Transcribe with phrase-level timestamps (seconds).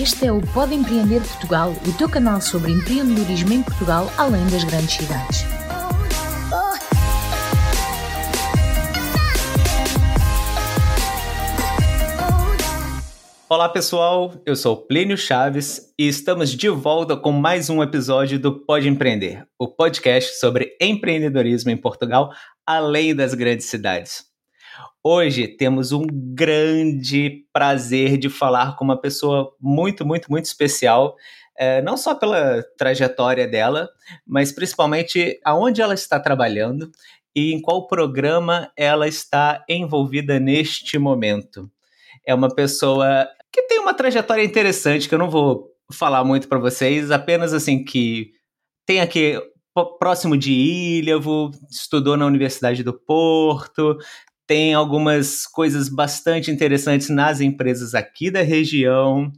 [0.00, 4.64] Este é o Pode Empreender Portugal, o teu canal sobre empreendedorismo em Portugal, além das
[4.64, 5.44] grandes cidades.
[13.46, 18.64] Olá pessoal, eu sou Plínio Chaves e estamos de volta com mais um episódio do
[18.64, 22.32] Pode Empreender, o podcast sobre empreendedorismo em Portugal,
[22.66, 24.29] além das grandes cidades.
[25.02, 31.16] Hoje temos um grande prazer de falar com uma pessoa muito, muito, muito especial,
[31.56, 33.88] é, não só pela trajetória dela,
[34.26, 36.90] mas principalmente aonde ela está trabalhando
[37.34, 41.70] e em qual programa ela está envolvida neste momento.
[42.26, 46.58] É uma pessoa que tem uma trajetória interessante, que eu não vou falar muito para
[46.58, 48.32] vocês, apenas assim que
[48.86, 49.40] tem aqui
[49.98, 53.96] próximo de Ilhavo, estudou na Universidade do Porto,
[54.50, 59.30] tem algumas coisas bastante interessantes nas empresas aqui da região.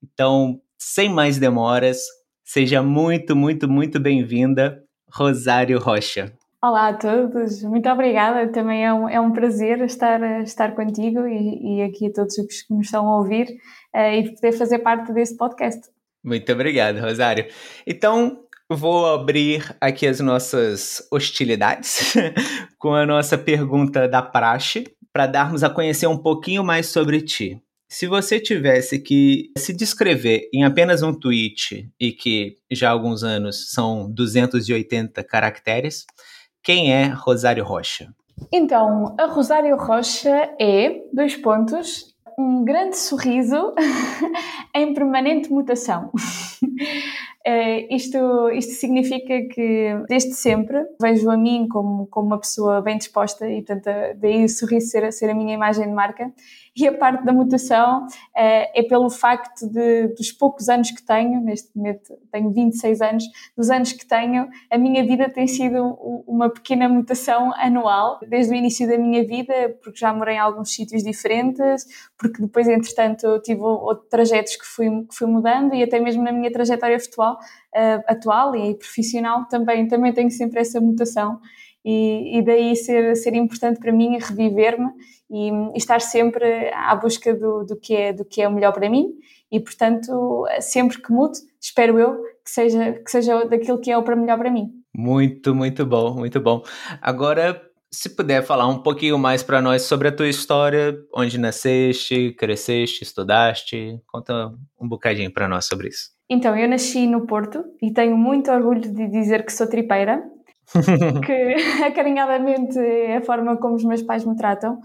[0.00, 1.98] Então, sem mais demoras,
[2.44, 4.80] seja muito, muito, muito bem-vinda,
[5.12, 6.32] Rosário Rocha.
[6.62, 8.52] Olá a todos, muito obrigada.
[8.52, 12.62] Também é um, é um prazer estar, estar contigo e, e aqui a todos os
[12.62, 13.48] que nos estão a ouvir
[13.92, 15.90] uh, e poder fazer parte deste podcast.
[16.22, 17.46] Muito obrigado, Rosário.
[17.84, 18.38] Então,
[18.74, 22.14] Vou abrir aqui as nossas hostilidades
[22.78, 27.60] com a nossa pergunta da praxe, para darmos a conhecer um pouquinho mais sobre ti.
[27.88, 33.22] Se você tivesse que se descrever em apenas um tweet e que já há alguns
[33.22, 36.06] anos são 280 caracteres,
[36.62, 38.08] quem é Rosário Rocha?
[38.50, 43.74] Então, a Rosário Rocha é, dois pontos, um grande sorriso
[44.74, 46.10] em permanente mutação.
[47.44, 52.96] Uh, isto, isto significa que, desde sempre, vejo a mim como, como uma pessoa bem
[52.96, 53.90] disposta e, portanto,
[54.20, 56.32] daí o sorriso ser, ser a minha imagem de marca
[56.74, 61.40] e a parte da mutação uh, é pelo facto de, dos poucos anos que tenho,
[61.40, 63.24] neste momento tenho 26 anos,
[63.56, 65.82] dos anos que tenho, a minha vida tem sido
[66.26, 70.72] uma pequena mutação anual, desde o início da minha vida, porque já morei em alguns
[70.72, 71.84] sítios diferentes,
[72.16, 76.32] porque depois, entretanto, tive outros trajetos que fui, que fui mudando e até mesmo na
[76.32, 81.38] minha trajetória atual, uh, atual e profissional também, também tenho sempre essa mutação.
[81.84, 84.88] E, e, daí ser, ser importante para mim reviver-me
[85.28, 88.72] e, e, estar sempre à busca do, do, que é, do que é o melhor
[88.72, 89.14] para mim
[89.50, 94.02] e, portanto, sempre que mude, espero eu que seja, que seja daquilo que é o
[94.02, 94.70] para melhor para mim.
[94.94, 96.62] Muito, muito bom, muito bom.
[97.00, 97.60] Agora,
[97.90, 103.04] se puder falar um pouquinho mais para nós sobre a tua história, onde nasceste, cresceste,
[103.04, 106.10] estudaste, conta um bocadinho para nós sobre isso.
[106.28, 110.22] Então, eu nasci no Porto e tenho muito orgulho de dizer que sou tripeira,
[111.24, 114.80] que acarinhadamente é a forma como os meus pais me tratam.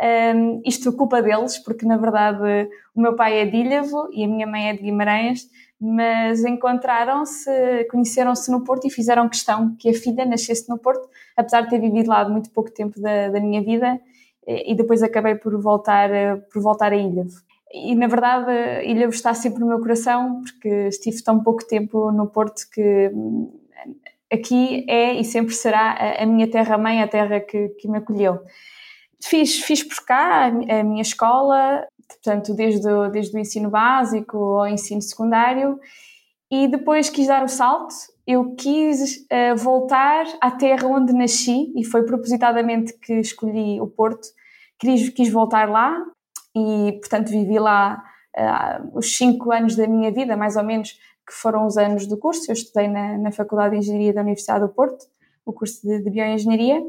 [0.00, 4.28] Um, isto culpa deles, porque na verdade o meu pai é de Ilhavo e a
[4.28, 5.48] minha mãe é de Guimarães,
[5.80, 7.50] mas encontraram-se,
[7.90, 11.80] conheceram-se no Porto e fizeram questão que a filha nascesse no Porto, apesar de ter
[11.80, 14.00] vivido lá muito pouco tempo da, da minha vida,
[14.46, 16.08] e depois acabei por voltar,
[16.52, 17.42] por voltar a Ilhavo.
[17.72, 18.50] E na verdade,
[18.86, 23.10] Ilhavo está sempre no meu coração, porque estive tão pouco tempo no Porto que
[24.32, 28.40] aqui é e sempre será a, a minha terra-mãe, a terra que, que me acolheu.
[29.22, 34.68] Fiz, fiz por cá a, minha escola, portanto, desde o, desde o ensino básico ao
[34.68, 35.78] ensino secundário,
[36.50, 37.94] e depois quis dar o salto.
[38.26, 44.28] Eu quis uh, voltar à terra onde nasci, e foi propositadamente que escolhi o Porto.
[44.78, 46.00] Quis, quis voltar lá,
[46.54, 48.02] e, portanto, vivi lá
[48.36, 50.96] uh, os cinco anos da minha vida, mais ou menos,
[51.28, 52.50] que foram os anos do curso.
[52.50, 55.04] Eu estudei na, na Faculdade de Engenharia da Universidade do Porto,
[55.44, 56.82] o curso de, de Bioengenharia.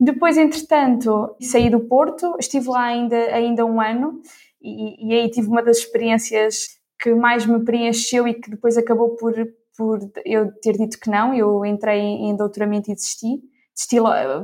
[0.00, 4.20] Depois, entretanto, saí do Porto, estive lá ainda, ainda um ano
[4.60, 6.68] e, e, aí tive uma das experiências
[7.00, 9.32] que mais me preencheu e que depois acabou por,
[9.76, 11.32] por eu ter dito que não.
[11.32, 13.40] Eu entrei em doutoramento e desisti.
[13.72, 13.96] Desisti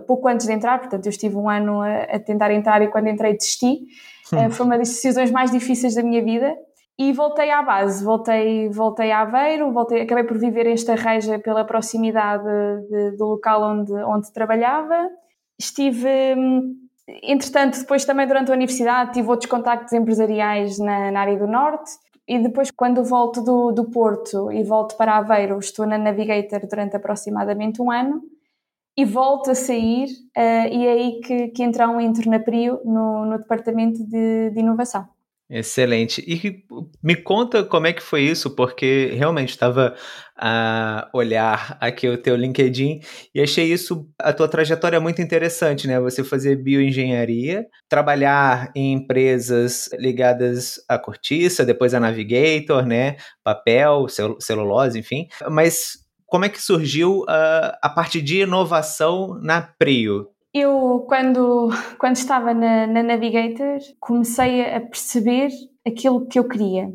[0.07, 3.09] pouco antes de entrar, portanto, eu estive um ano a, a tentar entrar e quando
[3.09, 3.87] entrei desisti.
[4.33, 4.51] Hum.
[4.51, 6.57] Foi uma das decisões mais difíceis da minha vida
[6.99, 11.65] e voltei à base, voltei, voltei a Aveiro, voltei, acabei por viver em Estarreja pela
[11.65, 12.45] proximidade
[12.89, 15.11] de, do local onde, onde trabalhava
[15.59, 16.09] Estive,
[17.23, 21.93] entretanto, depois também durante a universidade tive outros contactos empresariais na, na área do Norte
[22.27, 26.97] e depois quando volto do, do Porto e volto para Aveiro, estou na Navigator durante
[26.97, 28.23] aproximadamente um ano
[28.97, 30.07] e volto a sair
[30.37, 34.61] uh, e é aí que, que então entro na PRIO no, no departamento de, de
[34.61, 35.09] inovação.
[35.57, 36.21] Excelente.
[36.27, 36.65] E
[37.01, 39.95] me conta como é que foi isso, porque realmente estava
[40.37, 42.99] a olhar aqui o teu LinkedIn
[43.33, 46.01] e achei isso, a tua trajetória muito interessante, né?
[46.01, 53.15] Você fazer bioengenharia, trabalhar em empresas ligadas à cortiça, depois a Navigator, né?
[53.45, 54.09] Papel,
[54.41, 55.29] celulose, enfim.
[55.49, 60.34] Mas como é que surgiu a, a parte de inovação na Prio?
[60.55, 61.69] Eu, quando,
[61.99, 65.49] quando estava na, na Navigator, comecei a perceber
[65.85, 66.95] aquilo que eu queria.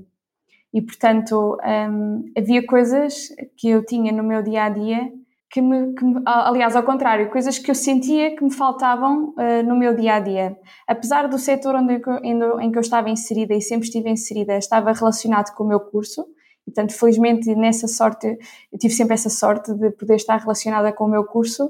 [0.73, 1.57] E, portanto,
[1.91, 3.27] um, havia coisas
[3.57, 5.11] que eu tinha no meu dia a dia
[5.51, 9.63] que me, que me, aliás, ao contrário, coisas que eu sentia que me faltavam uh,
[9.67, 10.57] no meu dia a dia.
[10.88, 14.94] Apesar do setor onde eu, em que eu estava inserida e sempre estive inserida, estava
[14.94, 16.25] relacionado com o meu curso,
[16.63, 18.38] portanto, felizmente, nessa sorte,
[18.71, 21.69] eu tive sempre essa sorte de poder estar relacionada com o meu curso,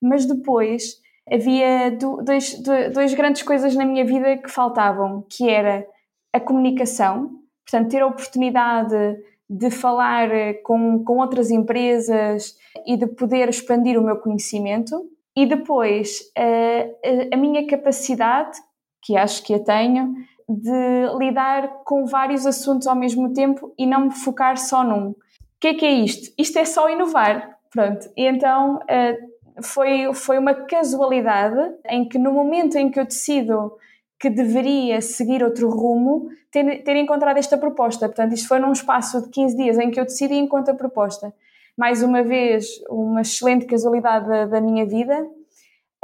[0.00, 0.98] mas depois
[1.30, 1.90] havia
[2.24, 2.60] dois,
[2.92, 5.86] dois grandes coisas na minha vida que faltavam, que era
[6.32, 7.30] a comunicação,
[7.64, 9.16] portanto, ter a oportunidade
[9.48, 12.56] de falar eh, com, com outras empresas
[12.86, 18.58] e de poder expandir o meu conhecimento, e depois a, a minha capacidade,
[19.02, 20.14] que acho que a tenho,
[20.48, 25.10] de lidar com vários assuntos ao mesmo tempo e não me focar só num.
[25.10, 25.16] O
[25.60, 26.32] que é que é isto?
[26.36, 27.56] Isto é só inovar.
[27.70, 28.10] Pronto.
[28.16, 29.16] E então eh,
[29.62, 33.72] foi, foi uma casualidade em que no momento em que eu decido
[34.20, 38.06] que deveria seguir outro rumo, ter, ter encontrado esta proposta.
[38.06, 41.32] Portanto, isto foi num espaço de 15 dias em que eu decidi encontrar a proposta.
[41.76, 45.22] Mais uma vez, uma excelente casualidade da, da minha vida.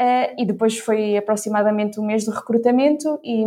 [0.01, 3.45] Uh, e depois foi aproximadamente um mês de recrutamento e,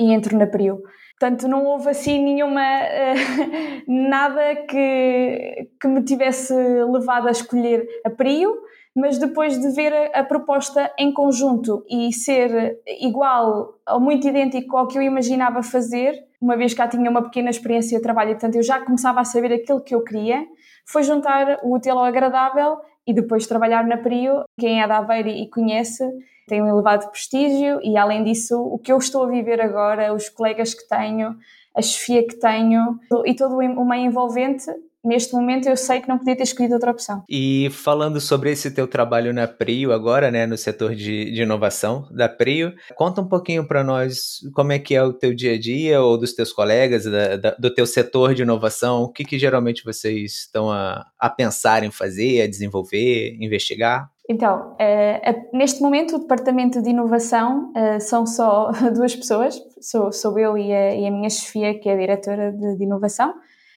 [0.00, 0.82] e entro na Prio.
[1.18, 2.60] Portanto, não houve assim nenhuma.
[2.60, 8.52] Uh, nada que, que me tivesse levado a escolher a Prio
[8.94, 14.88] mas depois de ver a, proposta em conjunto e ser igual ou muito idêntico ao
[14.88, 18.34] que eu imaginava fazer, uma vez que já tinha uma pequena experiência de trabalho e,
[18.34, 20.44] portanto, eu já começava a saber aquilo que eu queria,
[20.86, 24.42] foi juntar o útil ao agradável e depois trabalhar na Prio.
[24.58, 26.04] Quem é da Aveiro e conhece
[26.48, 30.28] tem um elevado prestígio e, além disso, o que eu estou a viver agora, os
[30.28, 31.36] colegas que tenho,
[31.76, 34.66] a chefia que tenho e todo o meio envolvente
[35.04, 37.22] neste momento eu sei que não podia ter escolhido outra opção.
[37.28, 42.06] E falando sobre esse teu trabalho na Prio agora, né, no setor de, de inovação
[42.10, 45.58] da Prio, conta um pouquinho para nós como é que é o teu dia a
[45.58, 49.38] dia ou dos teus colegas da, da, do teu setor de inovação, o que, que
[49.38, 54.10] geralmente vocês estão a, a pensar em fazer, a desenvolver, investigar?
[54.28, 60.38] Então, uh, neste momento o departamento de inovação uh, são só duas pessoas, sou, sou
[60.38, 63.34] eu e a, e a minha chefia, que é a diretora de, de inovação.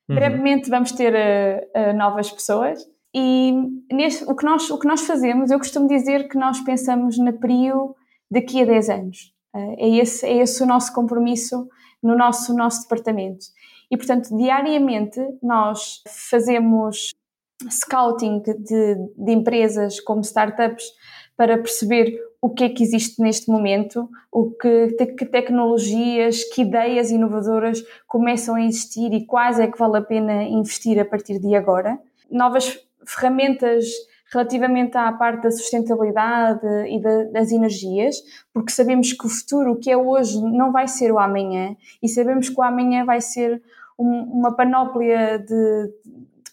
[0.09, 0.15] Uhum.
[0.15, 2.79] Brevemente vamos ter uh, uh, novas pessoas
[3.15, 3.53] e
[3.91, 7.31] neste, o, que nós, o que nós fazemos, eu costumo dizer que nós pensamos na
[7.31, 7.95] PRIO
[8.29, 9.33] daqui a 10 anos.
[9.55, 11.67] Uh, é, esse, é esse o nosso compromisso
[12.01, 13.45] no nosso, nosso departamento.
[13.89, 17.13] E, portanto, diariamente nós fazemos
[17.69, 20.83] scouting de, de empresas como startups
[21.35, 27.09] para perceber o que é que existe neste momento, o que, que tecnologias, que ideias
[27.09, 31.55] inovadoras começam a existir e quais é que vale a pena investir a partir de
[31.55, 31.97] agora.
[32.29, 33.85] Novas ferramentas
[34.33, 36.99] relativamente à parte da sustentabilidade e
[37.31, 38.17] das energias,
[38.51, 42.09] porque sabemos que o futuro, o que é hoje, não vai ser o amanhã, e
[42.09, 43.61] sabemos que o amanhã vai ser
[43.97, 45.89] um, uma panóplia de,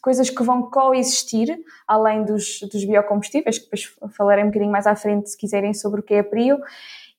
[0.00, 4.94] coisas que vão coexistir, além dos, dos biocombustíveis, que depois falarei um bocadinho mais à
[4.94, 6.58] frente se quiserem sobre o que é a PRIO.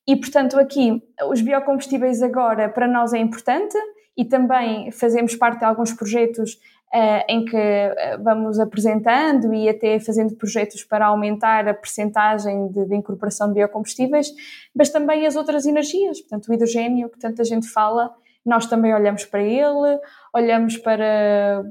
[0.07, 3.77] E, portanto, aqui, os biocombustíveis agora para nós é importante
[4.17, 6.59] e também fazemos parte de alguns projetos
[6.93, 12.85] uh, em que uh, vamos apresentando e até fazendo projetos para aumentar a percentagem de,
[12.85, 14.33] de, incorporação de biocombustíveis,
[14.75, 18.13] mas também as outras energias, portanto, o hidrogênio, que tanta gente fala,
[18.45, 19.99] nós também olhamos para ele,
[20.33, 21.63] olhamos para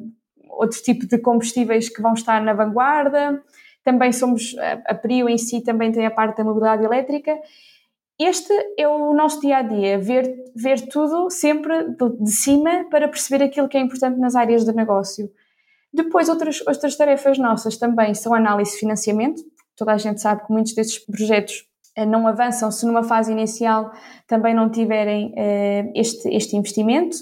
[0.61, 3.43] outro tipo de combustíveis que vão estar na vanguarda.
[3.83, 4.55] Também somos,
[4.87, 7.35] a Prio em si também tem a parte da mobilidade elétrica.
[8.21, 13.43] Este é o nosso dia a dia, ver, ver tudo sempre de, cima para perceber
[13.43, 15.31] aquilo que é importante nas áreas de negócio.
[15.91, 19.43] Depois, outras, outras tarefas nossas também são análise de financiamento.
[19.75, 21.65] Toda a gente sabe que muitos desses projetos
[21.97, 23.91] eh, não avançam se numa fase inicial
[24.27, 27.17] também não tiverem eh, este, este investimento.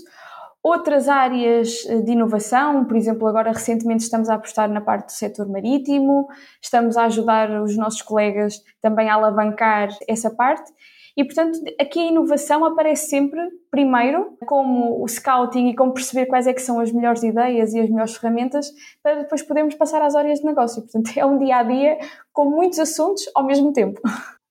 [0.69, 5.13] Outras áreas eh, de inovação, por exemplo, agora recentemente estamos a apostar na parte do
[5.13, 6.29] setor marítimo,
[6.61, 10.71] estamos a ajudar os nossos colegas também a alavancar essa parte.
[11.17, 16.47] E, portanto, aqui a inovação aparece sempre, primeiro, como o scouting e como perceber quais
[16.47, 18.71] é que são as melhores ideias e as melhores ferramentas
[19.03, 20.83] para depois podermos passar às áreas de negócio.
[20.83, 21.97] Portanto, é um dia a dia
[22.31, 24.03] com muitos assuntos ao mesmo tempo.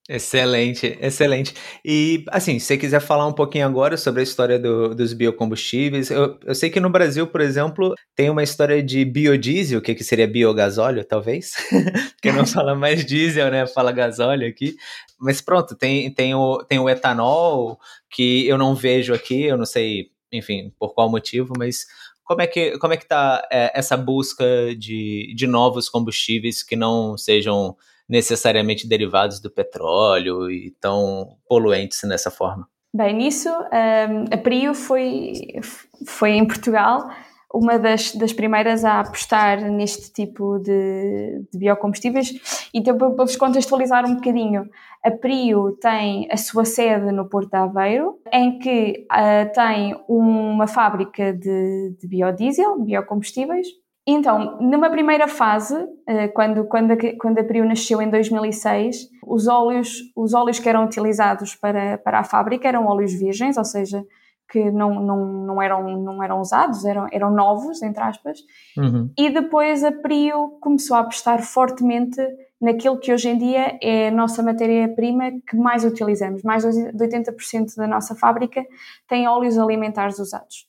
[0.10, 1.54] Excelente, excelente.
[1.84, 6.10] E assim, se você quiser falar um pouquinho agora sobre a história do, dos biocombustíveis,
[6.10, 10.06] eu, eu, sei que no Brasil, por exemplo, tem uma história de biodiesel, que, que
[10.06, 11.56] seria biogasóleo, talvez,
[12.16, 13.68] porque não fala mais diesel, né?
[13.68, 14.78] Fala gasóleo aqui.
[15.20, 17.78] Mas pronto, tem, tem, o, tem o etanol,
[18.10, 21.86] que eu não vejo aqui, eu não sei, enfim, por qual motivo, mas
[22.24, 24.46] como é que como é que está é, essa busca
[24.78, 27.76] de, de novos combustíveis que não sejam
[28.10, 32.68] necessariamente derivados do petróleo e tão poluentes nessa forma?
[32.94, 35.34] Bem, nisso um, a Prio foi,
[36.06, 37.10] foi em Portugal
[37.54, 42.70] uma das, das primeiras a apostar neste tipo de, de biocombustíveis.
[42.74, 44.70] Então, para vos contextualizar um bocadinho,
[45.04, 50.68] a Prio tem a sua sede no Porto de Aveiro, em que uh, tem uma
[50.68, 53.68] fábrica de, de biodiesel, biocombustíveis,
[54.08, 55.76] então, numa primeira fase,
[56.08, 60.70] eh, quando, quando, a, quando a Prio nasceu em 2006, os óleos, os óleos que
[60.70, 64.02] eram utilizados para, para a fábrica eram óleos virgens, ou seja,
[64.50, 68.40] que não, não, não, eram, não eram usados, eram, eram novos, entre aspas.
[68.78, 69.12] Uhum.
[69.18, 72.22] E depois a Prio começou a apostar fortemente
[72.62, 76.44] naquilo que hoje em dia é a nossa matéria-prima que mais utilizamos.
[76.44, 78.66] Mais de 80% da nossa fábrica
[79.06, 80.66] tem óleos alimentares usados.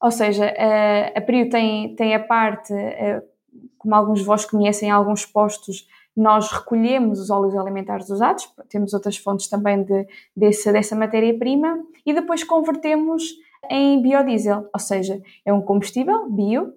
[0.00, 2.72] Ou seja, a, a Prio tem, tem a parte,
[3.76, 9.16] como alguns de vós conhecem, alguns postos, nós recolhemos os óleos alimentares usados, temos outras
[9.16, 13.22] fontes também de, desse, dessa matéria-prima e depois convertemos
[13.70, 16.72] em biodiesel, ou seja, é um combustível bio,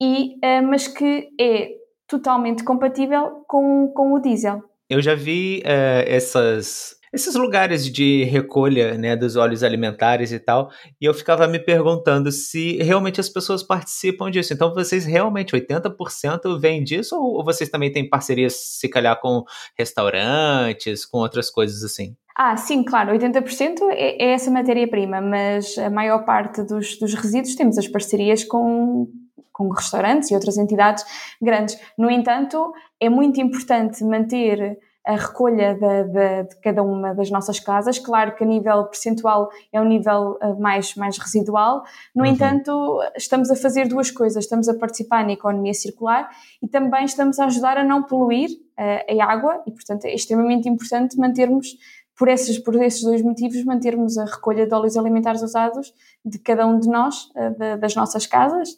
[0.00, 0.38] e,
[0.68, 1.72] mas que é
[2.06, 4.62] totalmente compatível com, com o diesel.
[4.88, 10.70] Eu já vi uh, essas esses lugares de recolha né, dos óleos alimentares e tal,
[11.00, 14.52] e eu ficava me perguntando se realmente as pessoas participam disso.
[14.52, 19.44] Então, vocês realmente, 80% vêm disso, ou vocês também têm parcerias, se calhar, com
[19.78, 22.16] restaurantes, com outras coisas assim?
[22.36, 27.54] Ah, sim, claro, 80% é, é essa matéria-prima, mas a maior parte dos, dos resíduos
[27.54, 29.06] temos as parcerias com,
[29.52, 31.04] com restaurantes e outras entidades
[31.40, 31.78] grandes.
[31.96, 37.60] No entanto, é muito importante manter a recolha de, de, de, cada uma das nossas
[37.60, 37.98] casas.
[37.98, 41.84] Claro que a nível percentual é um nível uh, mais, mais residual,
[42.14, 42.30] no uhum.
[42.30, 46.28] entanto, estamos a fazer duas coisas: estamos a participar na economia circular
[46.62, 50.68] e também estamos a ajudar a não poluir uh, a água, e portanto é extremamente
[50.68, 51.76] importante mantermos.
[52.16, 55.92] Por esses, por esses dois motivos, mantermos a recolha de óleos alimentares usados
[56.24, 58.68] de cada um de nós, uh, das nossas casas,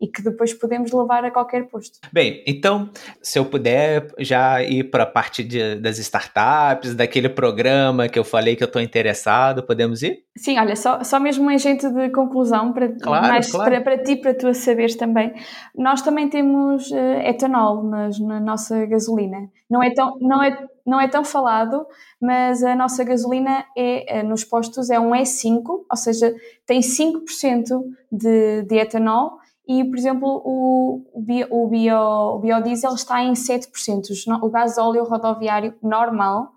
[0.00, 1.98] e que depois podemos levar a qualquer posto.
[2.12, 2.90] Bem, então,
[3.22, 8.24] se eu puder já ir para a parte de, das startups, daquele programa que eu
[8.24, 10.24] falei que eu estou interessado, podemos ir?
[10.36, 13.70] Sim, olha, só, só mesmo um agente de conclusão, para, claro, mais claro.
[13.70, 15.32] Para, para ti, para tu saberes também.
[15.74, 19.48] Nós também temos uh, etanol nas, na nossa gasolina.
[19.68, 21.86] Não é, tão, não, é, não é tão falado,
[22.20, 26.32] mas a nossa gasolina é, eh, nos postos é um E5, ou seja,
[26.64, 29.38] tem 5% de, de etanol
[29.68, 33.68] e, por exemplo, o, bio, o, bio, o biodiesel está em 7%.
[34.40, 36.50] O gás óleo rodoviário normal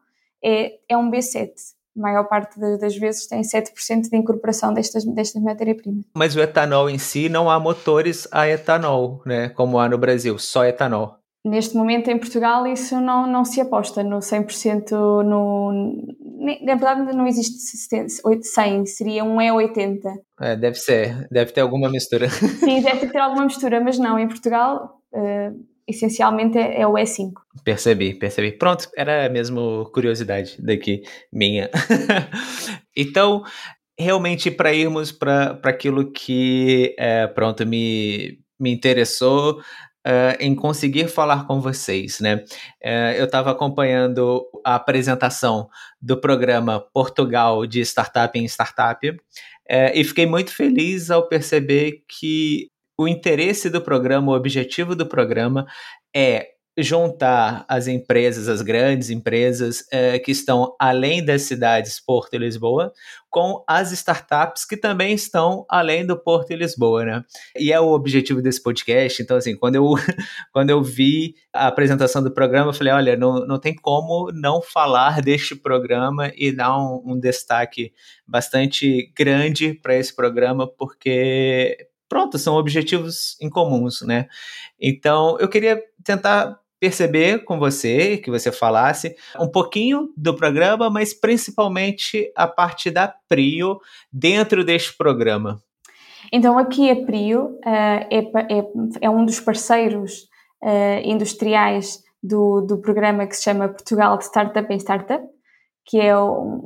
[0.44, 1.50] é, é um B7.
[1.98, 6.02] A maior parte das vezes tem 7% de incorporação destas, desta matéria-prima.
[6.14, 9.50] Mas o etanol em si não há motores a etanol, né?
[9.50, 11.19] como há no Brasil, só etanol.
[11.46, 14.92] Neste momento em Portugal isso não, não se aposta no 100%
[15.24, 16.16] no...
[16.62, 17.58] Na verdade não existe
[18.42, 20.00] 100, seria um E80.
[20.42, 22.28] É, deve ser, deve ter alguma mistura.
[22.30, 27.32] Sim, deve ter alguma mistura, mas não, em Portugal uh, essencialmente é, é, o E5.
[27.64, 28.52] Percebi, percebi.
[28.52, 31.02] Pronto, era mesmo curiosidade daqui
[31.34, 31.70] minha.
[32.96, 33.44] então,
[33.98, 39.60] realmente para irmos para aquilo que, é, pronto, me, me interessou,
[40.10, 42.44] uh, em conseguir falar com vocês, né?
[42.84, 45.70] Uh, eu estava acompanhando a apresentação
[46.02, 49.18] do programa Portugal de Startup em Startup uh,
[49.94, 55.66] e fiquei muito feliz ao perceber que o interesse do programa, o objetivo do programa
[56.14, 56.50] é
[56.82, 62.92] juntar as empresas, as grandes empresas eh, que estão além das cidades Porto e Lisboa,
[63.30, 67.24] com as startups que também estão além do Porto e Lisboa, né?
[67.58, 69.22] E é o objetivo desse podcast.
[69.22, 69.94] Então, assim, quando eu,
[70.52, 74.62] quando eu vi a apresentação do programa, eu falei: olha, não, não tem como não
[74.62, 77.94] falar deste programa e dar um, um destaque
[78.28, 84.28] bastante grande para esse programa, porque pronto, são objetivos incomuns, né?
[84.82, 91.14] Então, eu queria tentar perceber com você, que você falasse um pouquinho do programa, mas
[91.14, 93.80] principalmente a parte da Prio
[94.12, 95.62] dentro deste programa.
[96.32, 98.66] Então, aqui a Prio uh, é, é,
[99.02, 100.28] é, um dos parceiros
[100.64, 105.24] uh, industriais do, do programa que se chama Portugal de Startup em Startup,
[105.90, 106.14] que é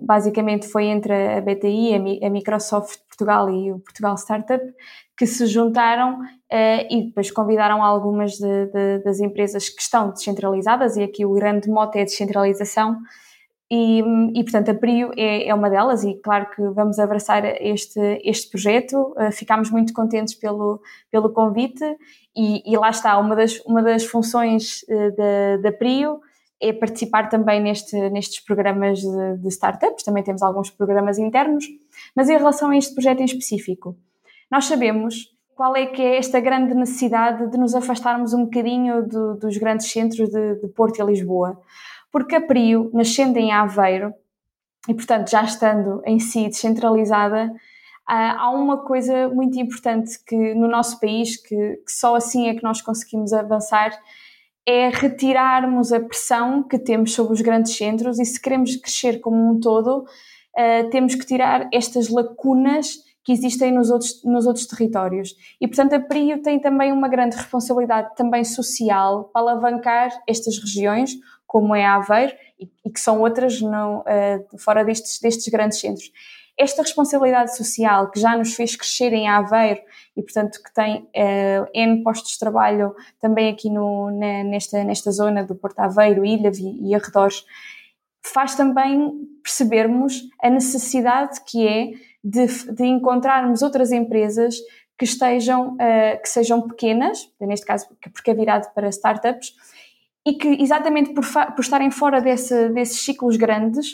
[0.01, 4.62] basicamente foi entre a BTI, a Microsoft Portugal e o Portugal Startup,
[5.18, 10.98] que se juntaram uh, e depois convidaram algumas de, de, das empresas que estão descentralizadas,
[10.98, 12.98] e aqui o grande mote é a descentralização,
[13.72, 14.03] e,
[14.36, 18.50] e, portanto a Prio é, é, uma delas e claro que vamos abraçar este, este
[18.50, 21.84] projeto, uh, ficámos muito contentes pelo, pelo convite
[22.36, 26.20] e, e lá está, uma das, uma das funções uh, da, da Prio
[26.70, 31.65] é participar também neste, nestes programas de, de, startups, também temos alguns programas internos,
[32.15, 33.96] mas em relação a este projeto em específico,
[34.50, 39.36] nós sabemos qual é que é esta grande necessidade de nos afastarmos um bocadinho do,
[39.36, 41.60] dos grandes centros de, de Porto e Lisboa
[42.13, 44.13] porque a Prio, nascendo em Aveiro,
[44.88, 47.51] e portanto já estando em si descentralizada,
[48.05, 52.62] há uma coisa muito importante que no nosso país, que, que, só assim é que
[52.62, 53.91] nós conseguimos avançar,
[54.65, 59.51] é retirarmos a pressão que temos sobre os grandes centros e se queremos crescer como
[59.51, 60.05] um todo,
[60.58, 65.36] uh, temos que tirar estas lacunas que existem nos outros, nos outros territórios.
[65.60, 71.12] E, portanto, a PRIO tem também uma grande responsabilidade também social para alavancar estas regiões,
[71.48, 75.79] como é a Aveiro, e, e que são outras não, uh, fora destes, destes grandes
[75.79, 76.12] centros.
[76.57, 79.81] Esta responsabilidade social que já nos fez crescer em Aveiro
[80.15, 85.12] e, portanto, que tem uh, N postos de trabalho também aqui no, na, nesta, nesta
[85.12, 87.43] zona do Porto Aveiro, Ilha e, e arredores,
[88.24, 91.91] faz também percebermos a necessidade que é
[92.24, 94.55] de, de encontrarmos outras empresas
[94.98, 99.53] que estejam, uh, que sejam pequenas, neste caso porque é virado para startups,
[100.25, 103.93] e que exatamente por, por estarem fora desse, desses ciclos grandes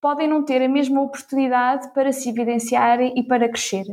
[0.00, 3.84] podem não ter a mesma oportunidade para se evidenciarem e para crescer.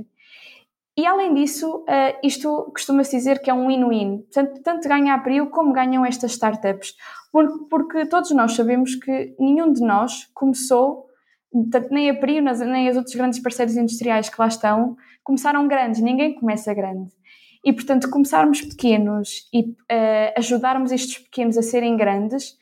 [0.98, 4.26] E além disso, uh, isto costuma-se dizer que é um win-win.
[4.32, 6.96] Tanto, tanto ganha a Prio como ganham estas startups.
[7.70, 11.08] Porque, todos nós sabemos que nenhum de nós começou,
[11.70, 16.00] tanto nem a Prio nem os outros grandes parceiros industriais que lá estão, começaram grandes.
[16.00, 17.12] Ninguém começa grande.
[17.66, 22.58] E, portanto, começarmos pequenos e uh, ajudarmos estes pequenos a serem grandes,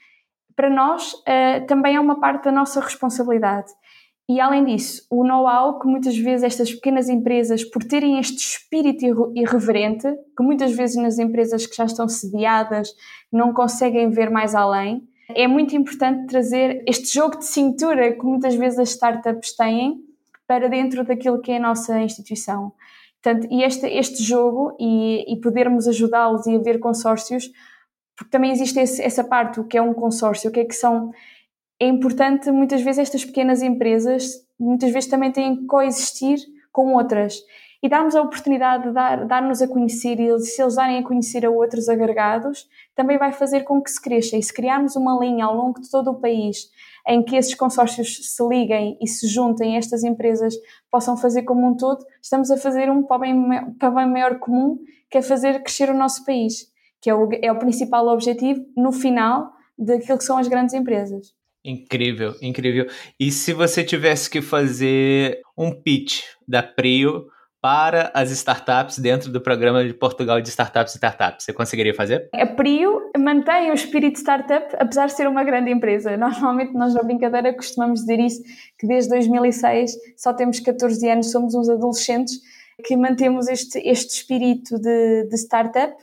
[0.55, 3.71] para nós uh, também é uma parte da nossa responsabilidade.
[4.29, 9.33] E, além disso, o know-how que muitas vezes estas pequenas empresas, por terem este espírito
[9.35, 12.89] irreverente, que muitas vezes nas empresas que já estão sediadas
[13.31, 18.55] não conseguem ver mais além, é muito importante trazer este jogo de cintura que muitas
[18.55, 19.99] vezes as startups têm
[20.47, 22.71] para dentro daquilo que é a nossa instituição.
[23.21, 27.49] Portanto, e este, este jogo e, e podermos ajudá-los e haver consórcios,
[28.23, 30.73] porque também existe esse, essa parte, o que é um consórcio, o que é que
[30.73, 31.11] são.
[31.77, 34.23] É importante, muitas vezes, estas pequenas empresas,
[34.57, 36.39] muitas vezes também têm que coexistir
[36.71, 37.41] com outras.
[37.81, 41.45] E darmos a oportunidade de dar, dar-nos a conhecer, e se eles darem a conhecer
[41.45, 44.37] a outros agregados, também vai fazer com que se cresça.
[44.37, 46.69] E se criarmos uma linha ao longo de todo o país
[47.05, 50.53] em que esses consórcios se liguem e se juntem, estas empresas
[50.89, 54.79] possam fazer como um todo, estamos a fazer um para bem, para bem maior comum,
[55.11, 56.71] que é fazer crescer o nosso país,
[57.03, 61.33] que é o, é o principal objetivo no final daquilo que são as grandes empresas.
[61.65, 62.87] Incrível, incrível.
[63.19, 67.25] E se você tivesse que fazer um pitch da Prio
[67.61, 71.45] para as startups dentro do programa de Portugal de Startups e Startups.
[71.45, 72.27] Você conseguiria fazer?
[72.33, 76.17] A Prio mantém o espírito startup, apesar de ser uma grande empresa.
[76.17, 78.41] Normalmente nós na brincadeira costumamos dizer isso,
[78.77, 82.33] que desde 2006 só temos 14 anos, somos uns adolescentes
[82.83, 85.95] que mantemos este, este espírito de, de startup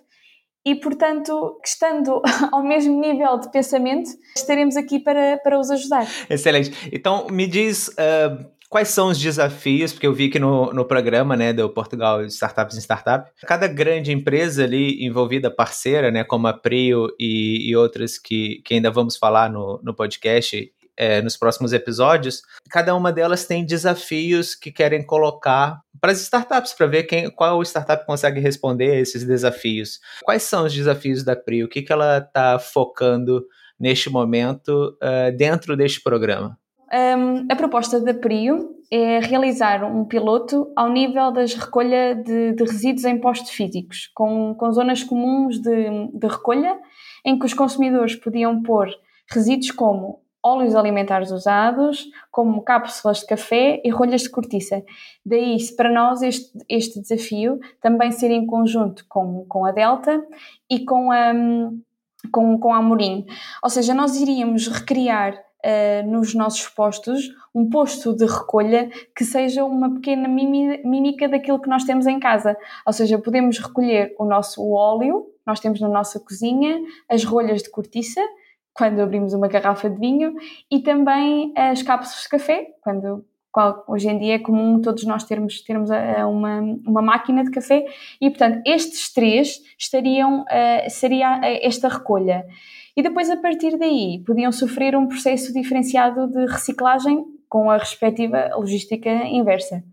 [0.65, 2.21] e, portanto, estando
[2.53, 6.07] ao mesmo nível de pensamento, estaremos aqui para, para os ajudar.
[6.29, 6.91] Excelente.
[6.93, 9.93] Então, me diz uh, Quais são os desafios?
[9.93, 14.13] Porque eu vi que no, no programa né, do Portugal Startups em Startup, cada grande
[14.13, 19.17] empresa ali envolvida, parceira, né, como a Prio e, e outras que, que ainda vamos
[19.17, 25.03] falar no, no podcast é, nos próximos episódios, cada uma delas tem desafios que querem
[25.03, 29.99] colocar para as startups, para ver quem, qual startup consegue responder a esses desafios.
[30.23, 31.65] Quais são os desafios da Prio?
[31.65, 33.47] O que, que ela está focando
[33.79, 36.59] neste momento uh, dentro deste programa?
[36.93, 42.65] Um, a proposta da PRIO é realizar um piloto ao nível das recolha de, de
[42.65, 46.77] resíduos em postos físicos, com, com zonas comuns de, de recolha,
[47.25, 48.91] em que os consumidores podiam pôr
[49.31, 54.83] resíduos como óleos alimentares usados, como cápsulas de café e rolhas de cortiça.
[55.25, 60.25] Daí, para nós, este, este desafio também ser em conjunto com, com a Delta
[60.69, 61.33] e com a,
[62.33, 63.27] com, com a Amorim.
[63.63, 69.65] Ou seja, nós iríamos recriar uh, nos nossos postos um posto de recolha que seja
[69.65, 72.57] uma pequena mímica daquilo que nós temos em casa.
[72.87, 77.71] Ou seja, podemos recolher o nosso óleo, nós temos na nossa cozinha, as rolhas de
[77.71, 78.21] cortiça,
[78.81, 80.35] quando abrimos uma garrafa de vinho,
[80.71, 85.25] e também as cápsulas de café, quando qual, hoje em dia é comum todos nós
[85.25, 87.85] termos, termos a, a uma, uma máquina de café
[88.19, 92.47] e, portanto, estes três estariam, uh, seria esta recolha.
[92.97, 98.51] E depois, a partir daí, podiam sofrer um processo diferenciado de reciclagem com a respectiva
[98.55, 99.85] logística inversa.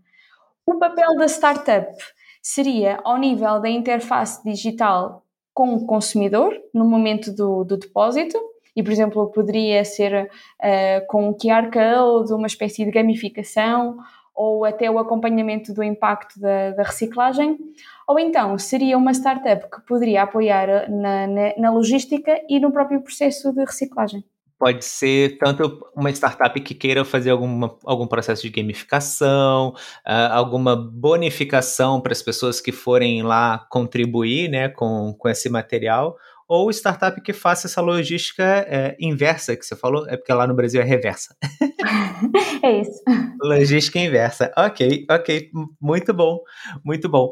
[0.64, 1.92] O papel da startup
[2.40, 8.38] seria ao nível da interface digital com o consumidor no momento do, do depósito,
[8.78, 13.96] e, por exemplo, poderia ser uh, com um QR Code, uma espécie de gamificação
[14.32, 17.58] ou até o acompanhamento do impacto da, da reciclagem,
[18.06, 23.00] ou então seria uma startup que poderia apoiar na, na, na logística e no próprio
[23.00, 24.22] processo de reciclagem.
[24.56, 29.70] Pode ser tanto uma startup que queira fazer alguma, algum processo de gamificação,
[30.06, 36.16] uh, alguma bonificação para as pessoas que forem lá contribuir né, com, com esse material,
[36.48, 40.54] ou startup que faça essa logística é, inversa que você falou, é porque lá no
[40.54, 41.36] Brasil é reversa.
[42.64, 43.02] é isso.
[43.42, 44.50] Logística inversa.
[44.56, 46.38] Ok, ok, muito bom,
[46.82, 47.30] muito bom.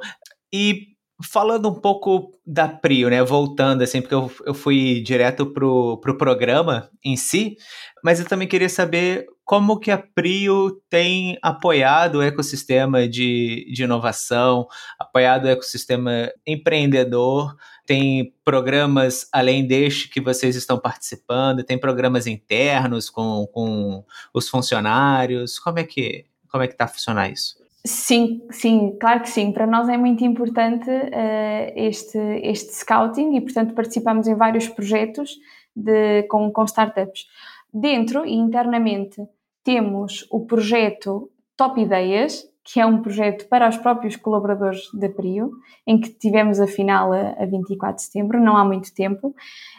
[0.53, 3.23] E falando um pouco da Prio, né?
[3.23, 7.57] Voltando, assim, porque eu, eu fui direto pro, pro programa em si,
[8.05, 13.85] mas eu também queria saber como que a Prio tem apoiado o ecossistema de, de
[13.85, 14.67] inovação,
[14.99, 17.55] apoiado o ecossistema empreendedor,
[17.87, 25.59] tem programas além deste que vocês estão participando, tem programas internos com, com os funcionários,
[25.59, 27.57] como é que como é que está a funcionar isso?
[27.85, 29.53] Sim, sim, claro que sim.
[29.53, 35.39] Para nós é muito importante uh, este, este scouting e, portanto, participamos em vários projetos
[35.75, 37.27] de, com, com startups.
[37.73, 39.23] Dentro e internamente
[39.63, 45.53] temos o projeto Top Ideias, que é um projeto para os próprios colaboradores da PRIO,
[45.87, 49.35] em que tivemos a final a, a 24 de setembro, não há muito tempo,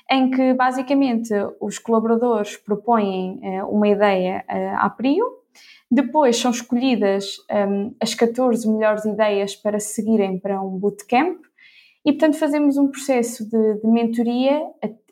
[0.10, 5.26] em que basicamente os colaboradores propõem uh, uma ideia uh, à PRIO,
[5.92, 11.40] depois são escolhidas um, as 14 melhores ideias para seguirem para um bootcamp
[12.06, 14.62] e, portanto, fazemos um processo de, de mentoria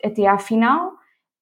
[0.03, 0.93] até à final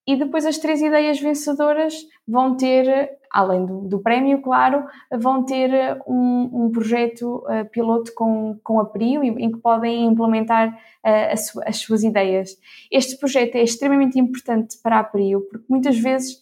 [0.05, 1.95] e depois as três ideias vencedoras
[2.27, 8.59] vão ter, além do, do prémio, claro, vão ter um, um projeto uh, piloto com,
[8.63, 12.57] com a PRIO em que podem implementar uh, as, as, suas ideias.
[12.91, 16.41] Este projeto é extremamente importante para a PRIO porque muitas vezes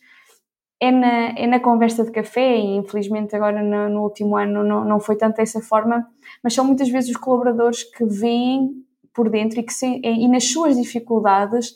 [0.79, 4.83] é na, é na conversa de café e infelizmente agora no, no último ano não,
[4.83, 6.07] não foi tanto dessa forma,
[6.43, 10.45] mas são muitas vezes os colaboradores que veem por dentro e que se, e nas
[10.45, 11.75] suas dificuldades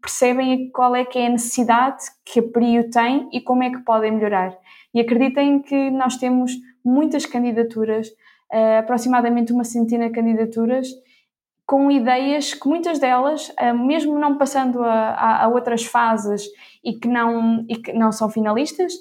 [0.00, 3.80] percebem qual é que é a necessidade que a PRIO tem e como é que
[3.80, 4.56] podem melhorar.
[4.94, 6.52] E acreditem que nós temos
[6.84, 10.88] muitas candidaturas, uh, aproximadamente uma centena de candidaturas,
[11.66, 16.46] com ideias que muitas delas, uh, mesmo não passando a, a outras fases
[16.84, 18.92] e que não, e que não são finalistas,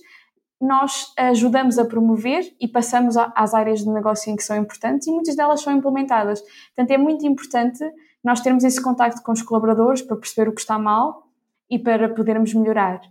[0.61, 5.11] nós ajudamos a promover e passamos às áreas de negócio em que são importantes e
[5.11, 6.39] muitas delas são implementadas.
[6.75, 7.83] Portanto, é muito importante
[8.23, 11.27] nós termos esse contacto com os colaboradores para perceber o que está mal
[11.69, 13.01] e para podermos melhorar.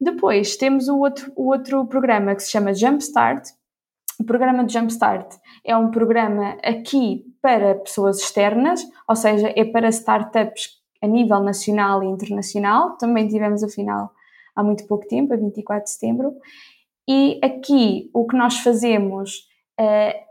[0.00, 3.48] Depois temos o outro, o outro programa que se chama Jumpstart.
[4.20, 9.88] O programa de Jumpstart é um programa aqui para pessoas externas, ou seja, é para
[9.88, 12.96] startups a nível nacional e internacional.
[12.96, 14.12] Também tivemos a final
[14.54, 16.34] há muito pouco tempo, a 24 de setembro.
[17.08, 19.48] E aqui o que nós fazemos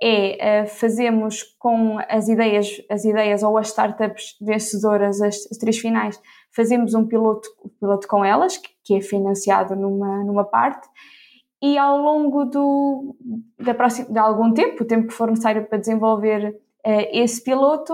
[0.02, 5.78] é uh, fazemos com as ideias, as ideias ou as startups vencedoras, as, as três
[5.78, 6.22] finais,
[6.56, 10.88] fazemos um piloto, piloto com elas, que, que é financiado numa, numa parte,
[11.62, 13.16] e ao longo do,
[13.60, 17.94] da próxima, de algum tempo, o tempo que for necessário para desenvolver uh, esse piloto,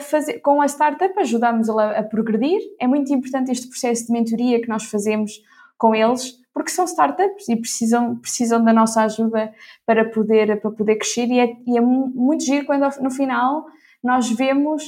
[0.00, 2.60] fazer, com a startup ajudamos-la a progredir.
[2.78, 5.42] É muito importante este processo de mentoria que nós fazemos
[5.76, 9.52] com eles, porque são startups e precisam, precisam da nossa ajuda
[9.86, 11.26] para poder, para poder crescer.
[11.26, 13.66] E é, e é muito giro quando no final
[14.02, 14.84] nós vemos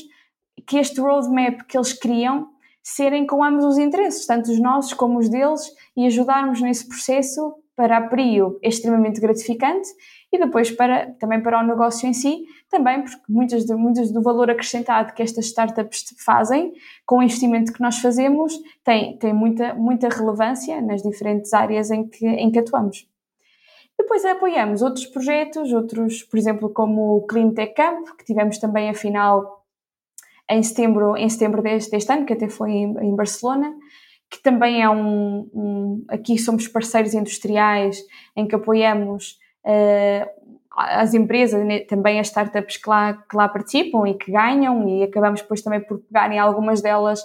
[0.66, 2.48] que este roadmap que eles criam
[2.82, 5.62] serem com ambos os interesses, tanto os nossos como os deles,
[5.96, 9.88] e ajudarmos nesse processo para a PRIO é extremamente gratificante
[10.34, 14.20] e depois para, também para o negócio em si, também porque muitas, de, muitas do
[14.20, 16.72] valor acrescentado que estas startups fazem,
[17.06, 22.08] com o investimento que nós fazemos, tem, tem muita, muita relevância nas diferentes áreas em
[22.08, 23.08] que, em que atuamos.
[23.96, 28.90] Depois apoiamos outros projetos, outros, por exemplo, como o Clean Tech Camp, que tivemos também
[28.90, 29.64] a final
[30.50, 33.72] em setembro, em setembro deste, deste ano, que até foi em, em Barcelona,
[34.28, 38.04] que também é um, um, Aqui somos parceiros industriais
[38.36, 39.38] em que apoiamos
[40.76, 45.04] as empresas, né, também as startups que lá, que lá participam e que ganham, e
[45.04, 47.20] acabamos depois também por pegar em algumas delas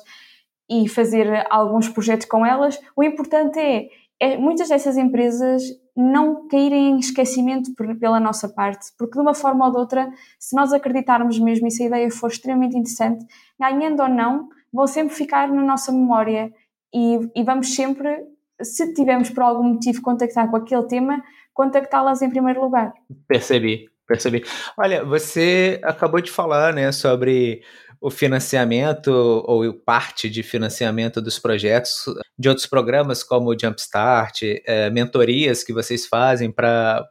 [0.69, 2.79] e fazer alguns projetos com elas.
[2.95, 5.63] O importante é, é muitas dessas empresas
[5.95, 10.55] não caírem em esquecimento pela nossa parte, porque de uma forma ou de outra, se
[10.55, 13.25] nós acreditarmos mesmo e se a ideia for extremamente interessante,
[13.59, 16.53] ganhando ou não, vão sempre ficar na nossa memória
[16.93, 18.23] e, e vamos sempre,
[18.61, 21.21] se tivermos por algum motivo contactar com aquele tema,
[21.59, 22.93] contactá-las em primeiro lugar.
[23.27, 24.45] Percebi, percebi.
[24.77, 27.61] Olha, você acabou de falar, né, sobre
[27.99, 32.05] o financiamento ou parte de financiamento dos projetos
[32.37, 37.05] de outros programas como o Jumpstart, é, mentorias que vocês fazem para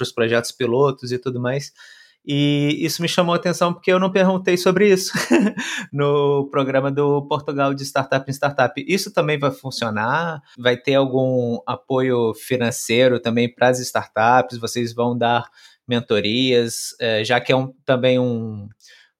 [0.00, 1.70] os projetos pilotos e tudo mais.
[2.26, 5.12] E isso me chamou a atenção porque eu não perguntei sobre isso
[5.92, 8.84] no programa do Portugal de Startup em Startup.
[8.88, 10.40] Isso também vai funcionar?
[10.58, 14.58] Vai ter algum apoio financeiro também para as startups?
[14.58, 15.44] Vocês vão dar
[15.86, 18.68] mentorias, é, já que é um, também um,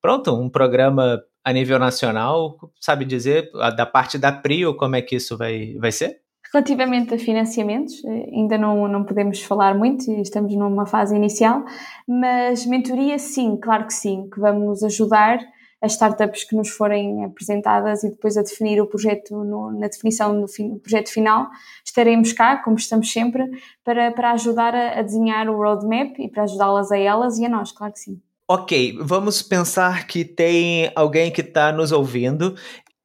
[0.01, 5.17] pronto, um programa a nível nacional, sabe dizer da parte da PRIO como é que
[5.17, 6.24] isso vai, vai ser?
[6.55, 11.65] Relativamente a financiamentos, eh, ainda não, não podemos falar muito, estamos numa fase inicial,
[12.07, 15.41] mas mentoria sim, claro que sim, que vamos ajudar
[15.83, 20.41] as startups que nos forem apresentadas e depois a definir o projeto no, na definição
[20.41, 21.49] do fin, projeto final,
[21.85, 23.51] estaremos cá, como estamos sempre,
[23.83, 27.49] para, para ajudar a, a desenhar o roadmap e para ajudá-las a elas e a
[27.49, 28.21] nós, claro que sim.
[28.47, 32.55] Ok, vamos pensar que tem alguém que está nos ouvindo.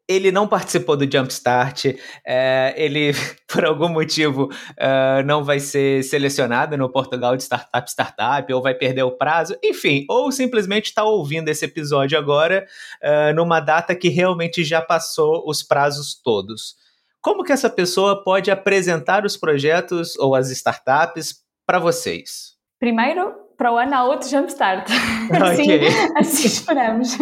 [0.09, 1.85] Ele não participou do Jumpstart,
[2.25, 3.11] é, ele,
[3.47, 8.73] por algum motivo, é, não vai ser selecionado no Portugal de Startup Startup, ou vai
[8.73, 12.65] perder o prazo, enfim, ou simplesmente está ouvindo esse episódio agora,
[13.01, 16.75] é, numa data que realmente já passou os prazos todos.
[17.21, 22.55] Como que essa pessoa pode apresentar os projetos ou as startups para vocês?
[22.79, 24.89] Primeiro, para o ano há outro jumpstart.
[25.29, 25.87] Assim, okay.
[26.15, 27.17] assim esperamos.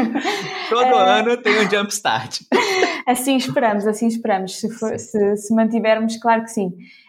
[0.69, 2.41] Todo uh, ano tem um jumpstart.
[3.08, 6.67] assim esperamos, assim esperamos, se, for, se, se, mantivermos, claro que sim.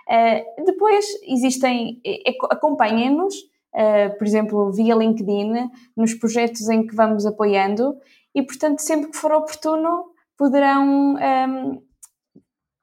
[0.08, 2.00] Uh, depois existem,
[2.50, 3.34] acompanhem-nos,
[3.74, 7.94] uh, por exemplo, via LinkedIn, nos projetos em que vamos apoiando
[8.34, 11.78] e, portanto, sempre que for oportuno, poderão um, ehm,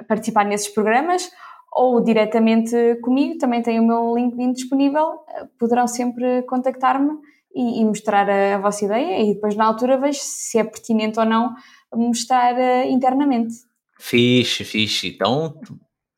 [0.08, 1.30] participar nesses programas
[1.76, 5.20] ou diretamente comigo, também tenho o meu LinkedIn disponível,
[5.60, 7.12] poderão sempre contactar-me
[7.54, 11.20] e, e, mostrar a, a, vossa ideia e depois na altura vejo se é pertinente
[11.20, 11.54] ou não
[11.94, 13.54] mostrar uh, internamente.
[14.00, 15.10] Fixe, fixe.
[15.10, 15.60] Então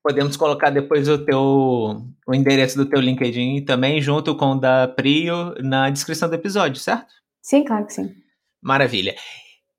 [0.03, 4.87] podemos colocar depois o teu o endereço do teu LinkedIn também junto com o da
[4.87, 7.13] Prio na descrição do episódio, certo?
[7.41, 8.13] Sim, claro que sim.
[8.61, 9.15] Maravilha.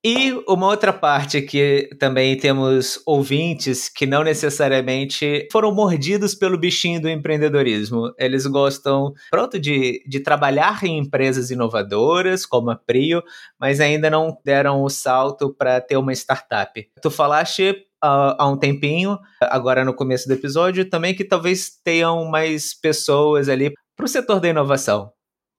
[0.01, 7.01] E uma outra parte que também temos ouvintes que não necessariamente foram mordidos pelo bichinho
[7.01, 8.13] do empreendedorismo.
[8.17, 13.21] Eles gostam, pronto, de, de trabalhar em empresas inovadoras, como a Prio,
[13.59, 16.89] mas ainda não deram o salto para ter uma startup.
[17.01, 22.73] Tu falaste há um tempinho, agora no começo do episódio, também que talvez tenham mais
[22.73, 25.11] pessoas ali para o setor da inovação.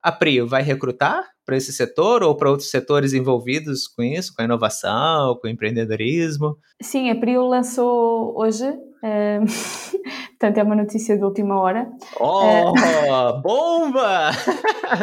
[0.03, 4.41] A Prio vai recrutar para esse setor ou para outros setores envolvidos com isso, com
[4.41, 6.57] a inovação, com o empreendedorismo?
[6.81, 9.43] Sim, a Prio lançou hoje, uh,
[10.39, 11.91] portanto é uma notícia de última hora.
[12.21, 14.31] Oh, uh, bomba!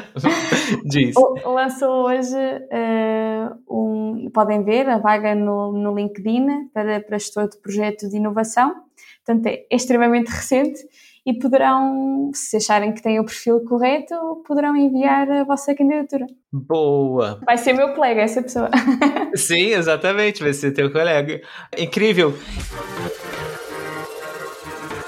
[0.90, 1.16] Diz.
[1.44, 7.58] Lançou hoje, uh, um, podem ver a vaga no, no LinkedIn para, para gestor de
[7.58, 8.74] projeto de inovação,
[9.26, 10.80] portanto é extremamente recente
[11.28, 14.16] e poderão, se acharem que têm o perfil correto,
[14.48, 16.26] poderão enviar a vossa candidatura.
[16.54, 17.42] Boa!
[17.46, 18.70] Vai ser meu colega, essa pessoa.
[19.36, 21.42] Sim, exatamente, vai ser teu colega.
[21.78, 22.34] Incrível!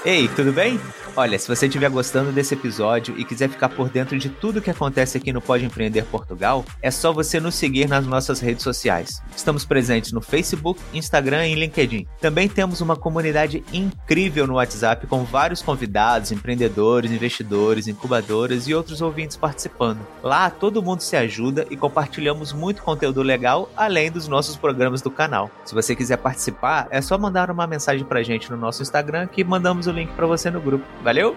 [0.04, 0.78] Ei, tudo bem?
[1.20, 4.70] Olha, se você estiver gostando desse episódio e quiser ficar por dentro de tudo que
[4.70, 9.22] acontece aqui no Pode Empreender Portugal, é só você nos seguir nas nossas redes sociais.
[9.36, 12.06] Estamos presentes no Facebook, Instagram e LinkedIn.
[12.22, 19.02] Também temos uma comunidade incrível no WhatsApp com vários convidados, empreendedores, investidores, incubadoras e outros
[19.02, 20.00] ouvintes participando.
[20.22, 25.10] Lá todo mundo se ajuda e compartilhamos muito conteúdo legal além dos nossos programas do
[25.10, 25.50] canal.
[25.66, 29.44] Se você quiser participar, é só mandar uma mensagem pra gente no nosso Instagram que
[29.44, 30.86] mandamos o link para você no grupo.
[31.10, 31.34] Valeu?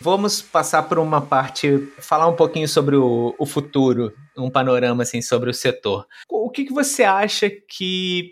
[0.00, 5.20] Vamos passar por uma parte, falar um pouquinho sobre o, o futuro, um panorama assim
[5.20, 6.06] sobre o setor.
[6.26, 8.30] O que, que você acha que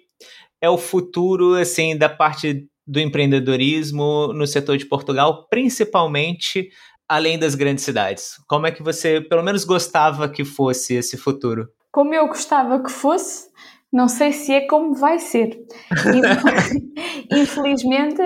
[0.62, 6.70] é o futuro assim da parte do empreendedorismo no setor de Portugal, principalmente
[7.06, 8.36] além das grandes cidades?
[8.48, 11.68] Como é que você, pelo menos, gostava que fosse esse futuro?
[11.92, 13.51] Como eu gostava que fosse,
[13.92, 15.64] não sei se é como vai ser.
[17.30, 18.22] Infelizmente,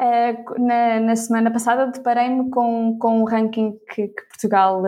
[0.00, 4.82] eh, na, na semana passada deparei-me com, com um ranking que, que, Portugal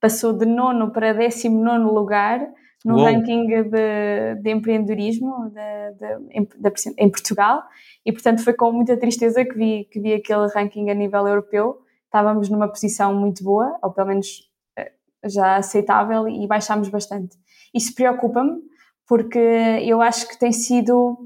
[0.00, 2.46] passou de nono para décimo nono lugar
[2.84, 3.04] no Uou.
[3.04, 7.62] ranking de, de empreendedorismo de, de, em Portugal
[8.04, 11.78] e portanto foi com muita tristeza que vi, que vi aquele ranking a nível europeu.
[12.04, 14.92] Estávamos numa posição muito boa, ou pelo menos eh,
[15.24, 17.36] já aceitável, e baixámos bastante.
[17.74, 18.62] Isso preocupa-me
[19.06, 21.16] porque eu acho que tem sido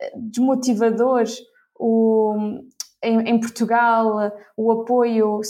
[0.00, 1.24] eh, desmotivador
[1.78, 2.36] o,
[3.02, 5.40] em, em, Portugal o apoio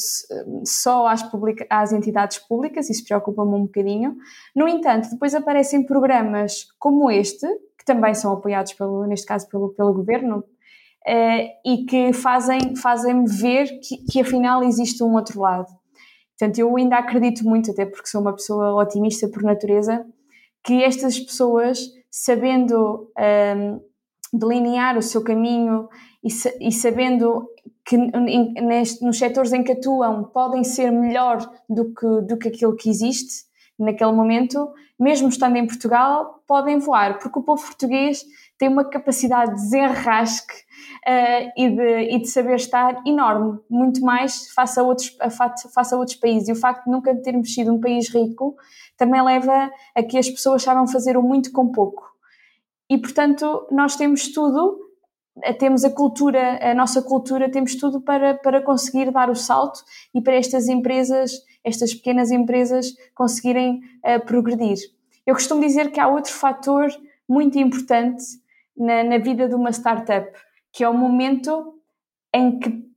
[0.65, 4.17] só às, publica, às entidades públicas, isso preocupa-me um bocadinho.
[4.57, 7.47] No entanto, depois aparecem programas como este,
[7.79, 10.45] que também são apoiados, pelo, neste caso, pelo, pelo governo,
[11.07, 15.67] eh, e que fazem, fazem-me ver que, que afinal existe um outro lado.
[16.39, 20.07] Portanto, eu ainda acredito muito, até porque sou uma pessoa otimista por natureza,
[20.65, 21.79] que estas pessoas,
[22.11, 23.11] sabendo
[23.57, 23.81] um,
[24.33, 25.89] delinear o seu caminho
[26.23, 26.29] e,
[26.61, 27.49] e sabendo
[27.85, 32.77] que neste, nos setores em que atuam podem ser melhor do que, do que aquilo
[32.77, 33.45] que existe
[33.79, 38.25] naquele momento, mesmo estando em Portugal, podem voar, porque o povo português
[38.57, 40.55] tem uma capacidade de desenrasque
[41.07, 45.17] uh, e, de, e de saber estar enorme, muito mais face a, outros,
[45.75, 46.49] face a outros países.
[46.49, 48.57] E o facto de nunca termos sido um país rico
[48.97, 52.11] também leva a que as pessoas saibam fazer o muito com pouco.
[52.89, 54.83] E, portanto, nós temos tudo
[55.59, 59.83] temos a cultura, a nossa cultura, temos tudo para, para conseguir dar o salto
[60.15, 61.33] e para estas empresas,
[61.65, 64.77] estas pequenas empresas, conseguirem uh, progredir.
[65.27, 66.89] Eu costumo dizer que há outro fator
[67.27, 68.23] muito importante
[68.77, 70.31] na, na vida de uma startup,
[70.73, 71.75] que é o momento
[72.35, 72.93] em que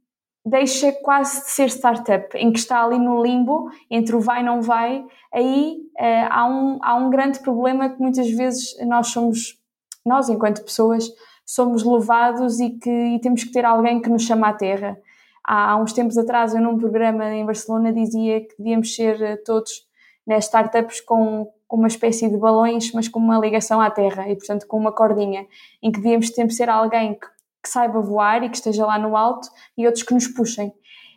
[0.46, 4.44] deixa quase de ser startup, em que está ali no limbo entre o vai e
[4.44, 9.60] não vai, aí uh, há, um, há um grande problema que muitas vezes nós somos,
[10.06, 11.12] nós enquanto pessoas,
[11.44, 14.98] somos levados e que e temos que ter alguém que nos chama à terra.
[15.44, 19.38] Há, há uns tempos atrás, eu num programa em Barcelona dizia que devíamos ser eh,
[19.38, 19.86] todos
[20.26, 24.36] nas startups com, com uma espécie de balões, mas com uma ligação à terra e,
[24.36, 25.46] portanto, com uma cordinha,
[25.84, 27.28] em que devíamos sempre ser alguém que,
[27.66, 30.72] que saiba voar e que esteja lá no alto e outros que nos puxem.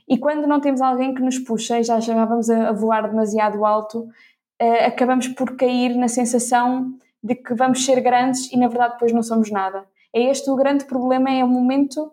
[0.08, 4.00] E quando não temos alguém que nos puxa e já chegávamos a, voar demasiado alto,
[4.00, 9.12] uh, acabamos por cair na sensação de que vamos ser grandes e na verdade depois
[9.12, 9.84] não somos nada.
[10.14, 12.10] É este o grande problema, é o momento,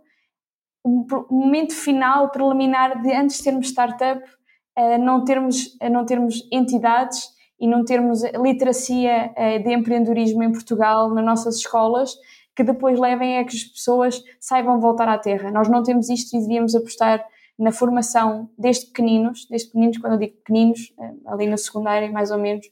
[0.83, 4.21] o momento final, preliminar de antes de termos startup,
[4.75, 10.51] a não termos, a não termos entidades e não termos literacia eh, de empreendedorismo em
[10.51, 12.13] Portugal nas nossas escolas
[12.55, 15.51] que depois levem a que as pessoas saibam voltar à terra.
[15.51, 17.25] Nós não temos isto e devíamos apostar
[17.57, 22.31] na formação desde pequeninos, desde pequeninos, quando eu digo pequeninos, eh, ali no secundário mais
[22.31, 22.67] ou menos,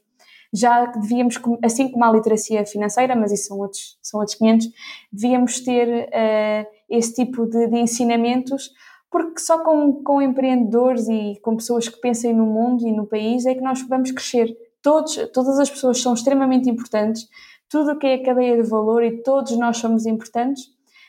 [0.53, 4.67] já devíamos, assim como a literacia financeira, mas isso são outros, são outros 500,
[5.11, 8.69] devíamos ter uh, esse tipo de, de, ensinamentos,
[9.09, 13.47] porque só com, com empreendedores e com pessoas que pensem no mundo e no país
[13.47, 14.55] é que nós vamos crescer.
[14.83, 17.27] Todos, todas as pessoas são extremamente importantes,
[17.73, 20.65] tudo o que é a cadeia de valor e todos nós somos importantes,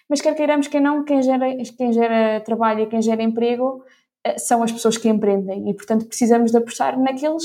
[0.08, 3.84] mas quer queiramos que não, quem gera, quem gera trabalho e quem gera emprego
[4.26, 7.44] uh, são as pessoas que empreendem e, portanto, precisamos de apostar naqueles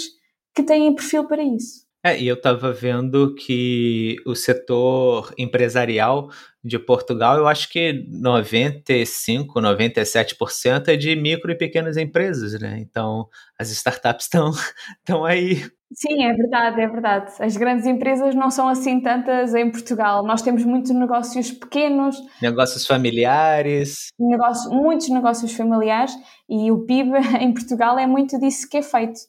[0.56, 1.86] que têm perfil para isso.
[2.02, 6.30] É, e eu estava vendo que o setor empresarial
[6.64, 12.80] de Portugal, eu acho que 95, 97% é de micro e pequenas empresas, né?
[12.80, 13.28] Então,
[13.60, 14.30] as startups
[15.04, 15.70] estão aí.
[15.92, 17.34] Sim, é verdade, é verdade.
[17.40, 20.24] As grandes empresas não são assim tantas em Portugal.
[20.24, 26.14] Nós temos muitos negócios pequenos, negócios familiares, negócios, muitos negócios familiares
[26.48, 29.20] e o PIB em Portugal é muito disso que é feito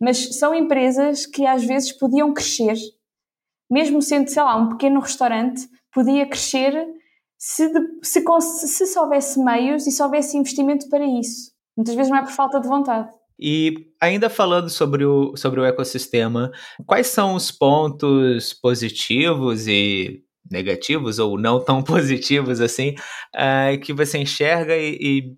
[0.00, 2.76] mas são empresas que às vezes podiam crescer,
[3.70, 6.72] mesmo sendo, sei lá, um pequeno restaurante, podia crescer
[7.36, 7.70] se,
[8.02, 11.52] se, se, se houvesse meios e se houvesse investimento para isso.
[11.76, 13.10] Muitas vezes não é por falta de vontade.
[13.38, 16.50] E ainda falando sobre o, sobre o ecossistema,
[16.86, 22.94] quais são os pontos positivos e negativos, ou não tão positivos assim,
[23.36, 25.36] uh, que você enxerga e, e,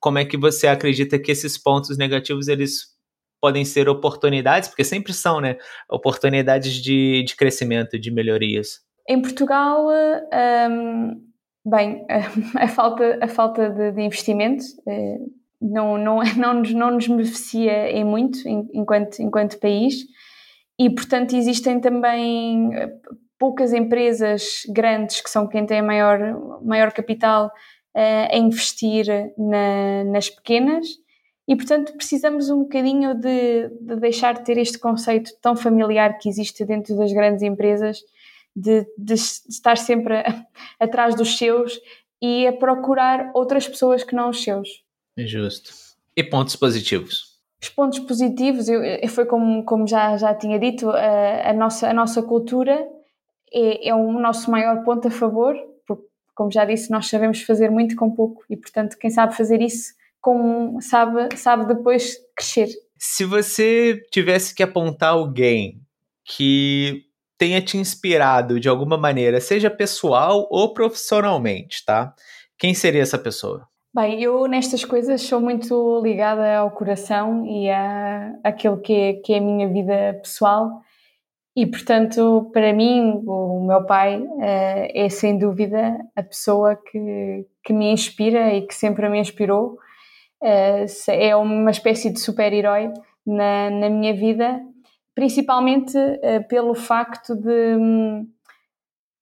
[0.00, 2.96] como é que você acredita que esses pontos negativos eles
[3.40, 5.56] podem ser oportunidades, porque sempre são, né?
[5.90, 8.80] Oportunidades de, de crescimento, de melhorias.
[9.08, 11.20] Em Portugal, um,
[11.64, 12.04] bem,
[12.56, 14.08] a falta, a falta de, de
[14.86, 15.18] eh,
[15.60, 20.06] não, não, não, nos, não nos beneficia em muito enquanto, enquanto país
[20.78, 22.92] e, portanto, existem também eh,
[23.38, 26.18] poucas empresas grandes que são quem tem maior,
[26.62, 27.46] maior capital
[27.96, 29.06] uh, a investir
[29.36, 30.86] na, nas pequenas
[31.48, 36.28] e, portanto, precisamos um bocadinho de, de, deixar de ter este conceito tão familiar que
[36.28, 37.98] existe dentro das grandes empresas,
[38.54, 40.44] de, de estar sempre a,
[40.78, 41.80] atrás dos seus
[42.22, 44.68] e a procurar outras pessoas que não os seus.
[45.26, 45.72] Justo.
[46.16, 47.38] E pontos positivos?
[47.60, 51.94] Os pontos positivos, eu, foi como, como já, já tinha dito, a, a nossa, a
[51.94, 52.86] nossa cultura
[53.52, 55.56] é, é o nosso maior ponto a favor,
[55.86, 56.04] porque,
[56.34, 59.92] como já disse, nós sabemos fazer muito com pouco e, portanto, quem sabe fazer isso
[60.20, 62.68] com, sabe, sabe depois crescer.
[62.96, 65.80] Se você tivesse que apontar alguém
[66.24, 67.04] que
[67.36, 72.12] tenha te inspirado de alguma maneira, seja pessoal ou profissionalmente, tá?
[72.58, 73.67] Quem seria essa pessoa?
[73.94, 79.32] Bem, eu nestas coisas sou muito ligada ao coração e a aquilo que é, que
[79.32, 80.82] é a minha vida pessoal
[81.58, 87.72] e, portanto, para mim, o meu pai é, é sem dúvida a pessoa que, que
[87.72, 89.76] me inspira e que sempre me inspirou.
[90.40, 92.92] É, é uma espécie de super-herói
[93.26, 94.60] na, na minha vida,
[95.16, 98.28] principalmente é, pelo facto de, hum,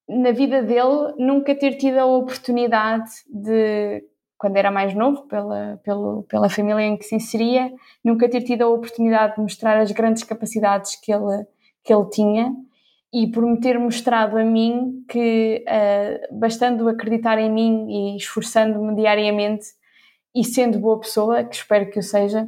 [0.07, 4.05] na vida dele, nunca ter tido a oportunidade de
[4.39, 7.73] quando era mais novo, pela, pela, pela família em que se inseria,
[8.05, 11.47] nunca ter tido a oportunidade de mostrar as grandes capacidades que ele,
[11.83, 12.55] que ele tinha
[13.13, 18.95] e por me ter mostrado a mim que, uh, bastando acreditar em mim e esforçando-me
[18.95, 19.67] diariamente
[20.35, 22.47] e sendo boa pessoa, que espero que eu seja,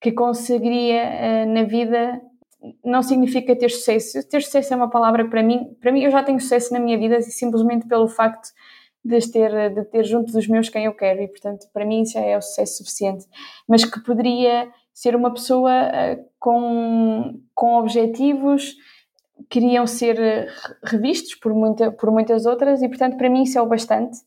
[0.00, 2.20] que conseguiria uh, na vida
[2.84, 4.28] não significa ter sucesso.
[4.28, 5.76] Ter sucesso é uma palavra para mim.
[5.80, 8.48] Para mim, eu já tenho sucesso na minha vida simplesmente pelo facto
[9.04, 12.14] de ter, de ter junto dos meus quem eu quero e, portanto, para mim isso
[12.14, 13.26] já é o sucesso suficiente.
[13.66, 18.74] Mas que poderia ser uma pessoa uh, com, com objetivos
[19.48, 20.48] que iriam ser eh,
[20.82, 24.18] revistos por, muita, por muitas outras e, portanto, para mim isso é o bastante.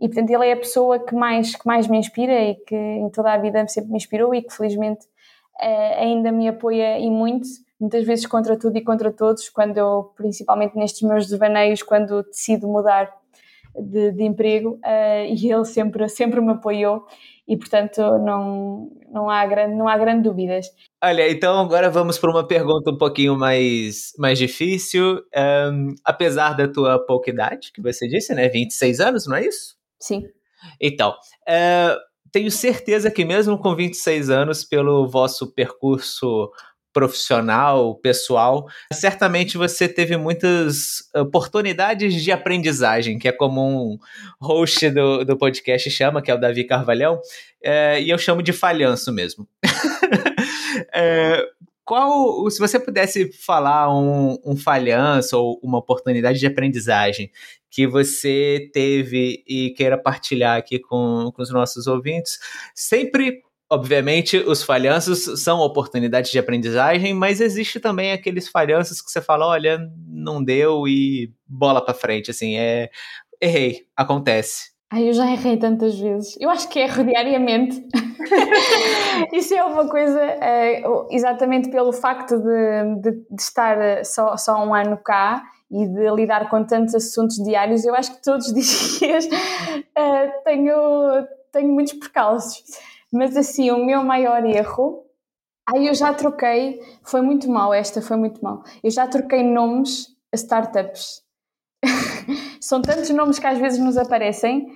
[0.00, 3.10] E, portanto, ele é a pessoa que mais, que mais me inspira e que em
[3.10, 5.04] toda a vida sempre me inspirou e que, felizmente,
[5.60, 7.48] uh, ainda me apoia e muito,
[7.80, 12.68] muitas vezes contra tudo e contra todos, quando eu, principalmente nestes meus devaneios, quando decido
[12.68, 13.12] mudar
[13.80, 17.04] de, de emprego uh, e ele sempre, sempre me apoiou
[17.46, 20.66] e portanto não, não, há grande, não há grande dúvidas.
[21.02, 25.20] Olha, então agora vamos para uma pergunta um pouquinho mais, mais difícil.
[25.36, 28.48] Um, apesar da tua pouca idade, que você disse, né?
[28.48, 29.76] 26 anos, não é isso?
[30.00, 30.24] Sim.
[30.80, 31.98] Então, uh,
[32.30, 36.50] tenho certeza que mesmo com 26 anos, pelo vosso percurso
[36.92, 43.98] profissional, pessoal, certamente você teve muitas oportunidades de aprendizagem, que é como um
[44.40, 47.20] host do, do podcast chama, que é o Davi Carvalhão,
[47.62, 49.48] é, e eu chamo de falhanço mesmo.
[50.94, 51.44] é,
[51.84, 57.30] qual, se você pudesse falar um, um falhanço ou uma oportunidade de aprendizagem
[57.70, 62.38] que você teve e queira partilhar aqui com, com os nossos ouvintes,
[62.74, 69.18] sempre Obviamente, os falhanços são oportunidades de aprendizagem, mas existe também aqueles falhanços que você
[69.18, 72.90] fala, olha, não deu e bola para frente, assim, é
[73.40, 74.72] errei, acontece.
[74.92, 76.36] Ai, eu já errei tantas vezes.
[76.38, 77.82] Eu acho que erro diariamente.
[79.32, 84.74] Isso é uma coisa, é, exatamente pelo facto de, de, de, estar só, só um
[84.74, 88.54] ano cá e de lidar com tantos assuntos diários, eu acho que todos os
[89.00, 89.26] dias
[89.96, 92.91] é, tenho, tenho muitos percalços.
[93.12, 95.04] Mas assim, o meu maior erro.
[95.68, 98.62] Aí eu já troquei, foi muito mal esta, foi muito mal.
[98.82, 101.22] Eu já troquei nomes a startups.
[102.60, 104.66] São tantos nomes que às vezes nos aparecem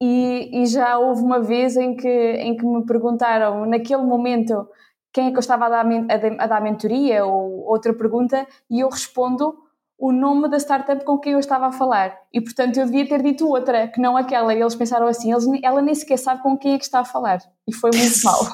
[0.00, 4.66] e, e, já houve uma vez em que, em que me perguntaram, naquele momento,
[5.12, 8.80] quem é que eu estava a dar, a, a dar mentoria ou outra pergunta e
[8.80, 9.54] eu respondo
[10.00, 12.16] o nome da startup com quem eu estava a falar.
[12.32, 14.54] E, portanto, eu devia ter dito outra, que não aquela.
[14.54, 17.04] E eles pensaram assim, eles, ela nem sequer sabe com quem é que está a
[17.04, 17.38] falar.
[17.68, 18.40] E foi muito mal.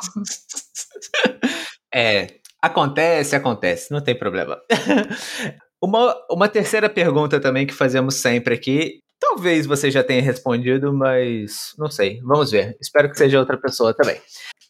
[1.94, 2.26] É,
[2.61, 4.59] acontece, acontece, não tem problema.
[5.82, 8.99] uma, uma terceira pergunta também que fazemos sempre aqui.
[9.18, 12.20] Talvez você já tenha respondido, mas não sei.
[12.20, 12.76] Vamos ver.
[12.82, 14.20] Espero que seja outra pessoa também.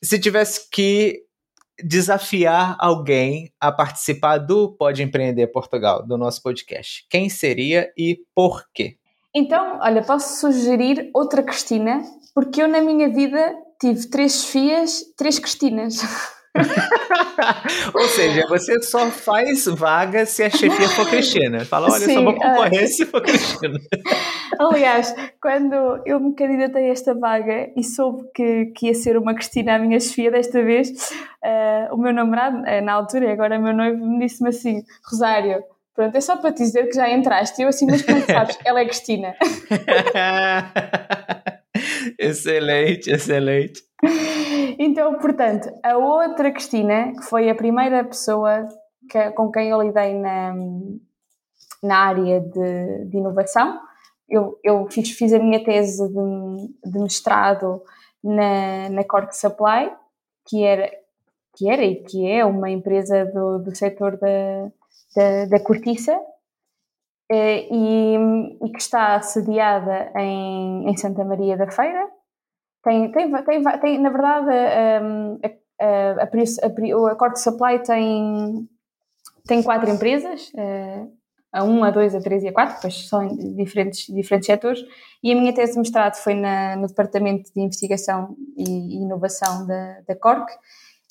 [0.03, 1.26] Se tivesse que
[1.83, 7.07] desafiar alguém a participar do Pode Empreender Portugal, do nosso podcast.
[7.11, 8.97] Quem seria e por quê?
[9.35, 12.03] Então, olha, posso sugerir outra Cristina,
[12.35, 16.01] porque eu na minha vida tive três filhas, três Cristinas.
[17.95, 21.65] Ou seja, você só faz vaga se a chefia for Cristina.
[21.65, 22.89] Fala, olha, Sim, só vou concorrer uh...
[22.89, 23.79] se for Cristina.
[24.59, 29.35] Aliás, quando eu me candidatei a esta vaga e soube que, que ia ser uma
[29.35, 30.91] Cristina a minha chefia desta vez,
[31.45, 35.63] uh, o meu namorado, uh, na altura, e agora meu noivo, me disse-me assim: Rosário,
[35.95, 37.61] pronto, é só para te dizer que já entraste.
[37.61, 38.59] Eu assim, mas como sabes?
[38.65, 39.35] Ela é Cristina.
[42.19, 43.83] Excelente, excelente.
[44.79, 48.69] Então, portanto, a outra Cristina, que foi a primeira pessoa
[49.11, 50.55] que, com quem eu lidei na,
[51.83, 53.81] na área de, de inovação,
[54.29, 57.83] eu, eu fiz, fiz a minha tese de, de mestrado
[58.23, 59.91] na, na Cork Supply,
[60.47, 60.91] que era
[61.57, 64.71] que era e que é uma empresa do, do setor da,
[65.17, 66.15] da, da cortiça
[67.31, 68.17] e,
[68.63, 72.09] e, que está sediada em, em Santa Maria da Feira.
[72.83, 75.39] Tem, tem, tem, tem na verdade, ehm,
[75.81, 78.69] a, a, a, o Accord Supply tem,
[79.47, 81.05] tem quatro empresas, eh,
[81.53, 84.81] a 1, a 2, a 3 e a 4, pois são diferentes, diferentes setores,
[85.23, 90.01] e a minha tese de mestrado foi na, no Departamento de Investigação e Inovação da,
[90.07, 90.53] da Cork,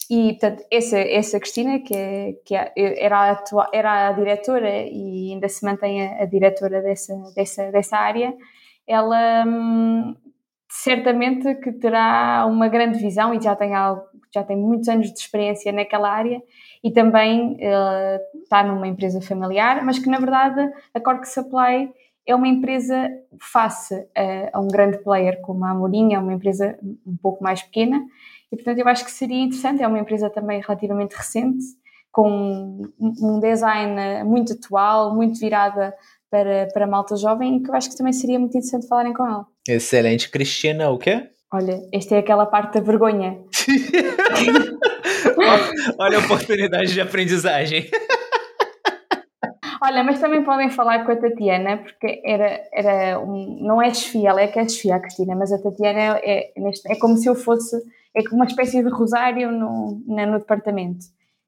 [0.10, 4.70] e, portanto, essa, essa Cristina, que, é, que é, era, a atua, era a diretora
[4.70, 8.34] e ainda se mantém a, a diretora dessa, dessa, dessa área,
[8.88, 10.16] ela hum,
[10.70, 14.04] certamente que terá uma grande visão e já tem, algo,
[14.34, 16.42] já tem muitos anos de experiência naquela área
[16.84, 21.92] e também uh, está numa empresa familiar, mas que na verdade a Cork Supply
[22.28, 26.78] é uma empresa face a, a um grande player como a Amorim, é uma empresa
[26.84, 28.06] um pouco mais pequena
[28.52, 29.84] e, portanto, eu acho que seria interessante.
[29.84, 31.64] É uma empresa também relativamente recente,
[32.12, 35.94] com um design muito atual, muito virada
[36.30, 39.14] para, para a malta jovem, e que eu acho que também seria muito interessante falarem
[39.14, 39.46] com ela.
[39.68, 40.30] Excelente.
[40.30, 41.30] Cristina, o quê?
[41.54, 43.38] Olha, esta é aquela parte da vergonha.
[46.00, 47.90] Olha a oportunidade de aprendizagem.
[49.82, 54.30] Olha, mas também podem falar com a Tatiana, porque era, era um, não é desfia,
[54.30, 56.54] ela é que é desfia a Cristina, mas a Tatiana é, é,
[56.88, 57.78] é como se eu fosse
[58.16, 61.06] é como uma espécie de rosário no, no, no departamento.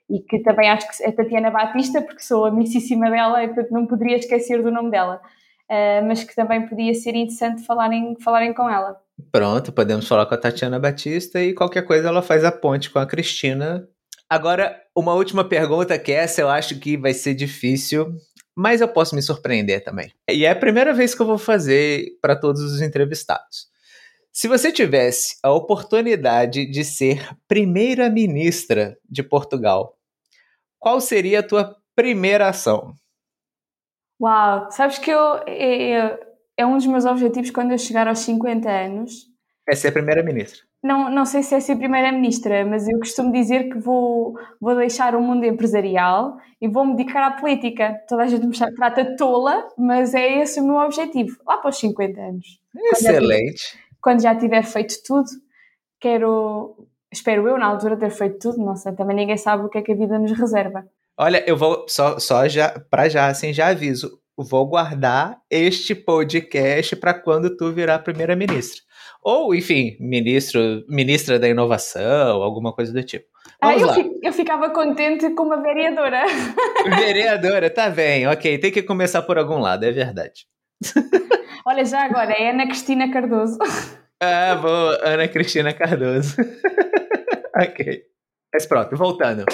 [0.09, 3.85] E que também acho que é Tatiana Batista, porque sou amicíssima dela e portanto não
[3.85, 5.21] poderia esquecer do nome dela.
[5.69, 8.97] Uh, mas que também podia ser interessante falarem, falarem com ela.
[9.31, 12.99] Pronto, podemos falar com a Tatiana Batista e qualquer coisa ela faz a ponte com
[12.99, 13.85] a Cristina.
[14.29, 18.13] Agora, uma última pergunta que essa eu acho que vai ser difícil,
[18.55, 20.11] mas eu posso me surpreender também.
[20.29, 23.67] E é a primeira vez que eu vou fazer para todos os entrevistados.
[24.37, 29.97] Se você tivesse a oportunidade de ser primeira-ministra de Portugal,
[30.77, 32.93] qual seria a tua primeira ação?
[34.21, 36.19] Uau, sabes que eu, é, é,
[36.55, 39.25] é um dos meus objetivos quando eu chegar aos 50 anos.
[39.67, 40.59] É ser primeira-ministra.
[40.83, 45.15] Não, não sei se é ser primeira-ministra, mas eu costumo dizer que vou, vou deixar
[45.15, 47.99] o mundo empresarial e vou me dedicar à política.
[48.07, 51.79] Toda a gente me trata tola, mas é esse o meu objetivo, lá para os
[51.79, 52.61] 50 anos.
[52.93, 55.27] Excelente quando já tiver feito tudo,
[55.99, 58.63] quero, espero eu, na altura, ter feito tudo.
[58.63, 60.85] Não sei, também ninguém sabe o que é que a vida nos reserva.
[61.19, 64.19] Olha, eu vou só, só já para já, assim, já aviso.
[64.37, 68.83] Vou guardar este podcast para quando tu virar primeira-ministra.
[69.23, 73.25] Ou, enfim, ministro, ministra da inovação, alguma coisa do tipo.
[73.59, 76.23] Ah, Vamos ah, eu, eu, ficava contente com uma vereadora.
[76.97, 78.59] Vereadora, tá bem, ok.
[78.59, 80.45] Tem que começar por algum lado, é verdade.
[81.65, 83.57] Olha, já agora, é Ana Cristina Cardoso.
[84.21, 86.35] Ah, boa, Ana Cristina Cardoso.
[87.55, 88.03] ok.
[88.53, 89.45] Mas pronto, voltando.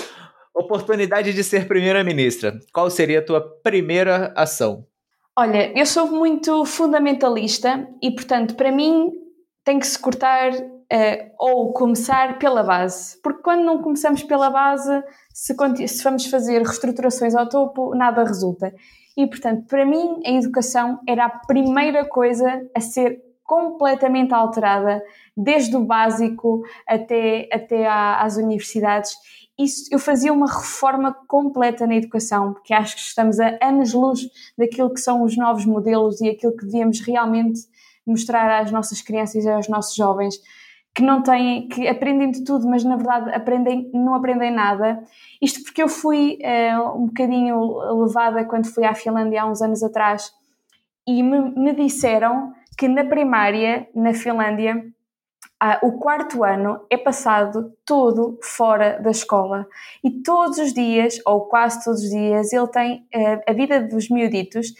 [0.56, 2.60] Oportunidade de ser primeira-ministra.
[2.72, 4.86] Qual seria a tua primeira ação?
[5.38, 9.10] Olha, eu sou muito fundamentalista e, portanto, para mim
[9.64, 13.20] tem que se cortar uh, ou começar pela base.
[13.22, 15.04] Porque quando não começamos pela base,
[15.34, 15.56] se,
[15.88, 18.72] se vamos fazer reestruturações ao topo, nada resulta.
[19.16, 25.03] E, portanto, para mim, a educação era a primeira coisa a ser completamente alterada,
[25.36, 29.16] desde o básico até, até às universidades.
[29.59, 34.22] Isso, eu fazia uma reforma completa na educação, porque acho que estamos a anos-luz
[34.57, 37.61] daquilo que são os novos modelos e aquilo que devíamos realmente
[38.05, 40.36] mostrar às nossas crianças e aos nossos jovens
[40.96, 45.04] que não têm, que aprendem de tudo, mas na verdade aprendem, não aprendem nada.
[45.41, 49.82] Isto porque eu fui uh, um bocadinho levada quando fui à Finlândia há uns anos
[49.82, 50.32] atrás
[51.08, 54.86] e me, me disseram que na primária, na Finlândia,
[55.64, 59.68] uh, o quarto ano é passado todo fora da escola
[60.04, 64.10] e todos os dias, ou quase todos os dias, ele tem uh, a vida dos
[64.10, 64.74] miuditos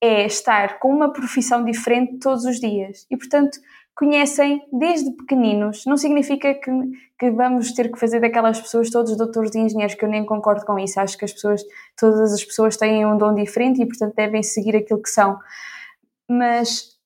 [0.00, 3.58] é estar com uma profissão diferente todos os dias e portanto
[3.98, 5.84] conhecem desde pequeninos.
[5.84, 6.70] Não significa que,
[7.18, 10.64] que vamos ter que fazer daquelas pessoas todos doutores e engenheiros, que eu nem concordo
[10.64, 11.00] com isso.
[11.00, 11.64] Acho que as pessoas,
[11.98, 15.36] todas as pessoas têm um dom diferente e, portanto, devem seguir aquilo que são.
[16.30, 16.96] Mas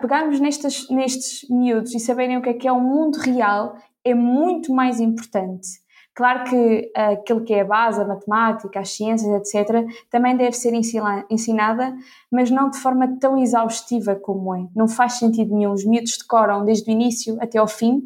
[0.00, 4.12] pegarmos nestes, nestes miúdos e saberem o que é que é o mundo real é
[4.12, 5.81] muito mais importante
[6.14, 10.74] Claro que aquilo que é a base, a matemática, as ciências, etc., também deve ser
[10.74, 11.94] ensinada,
[12.30, 14.66] mas não de forma tão exaustiva como é.
[14.76, 15.72] Não faz sentido nenhum.
[15.72, 18.02] Os miúdos decoram desde o início até ao fim,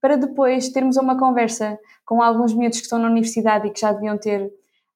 [0.00, 3.92] para depois termos uma conversa com alguns miúdos que estão na universidade e que já
[3.92, 4.46] deviam ter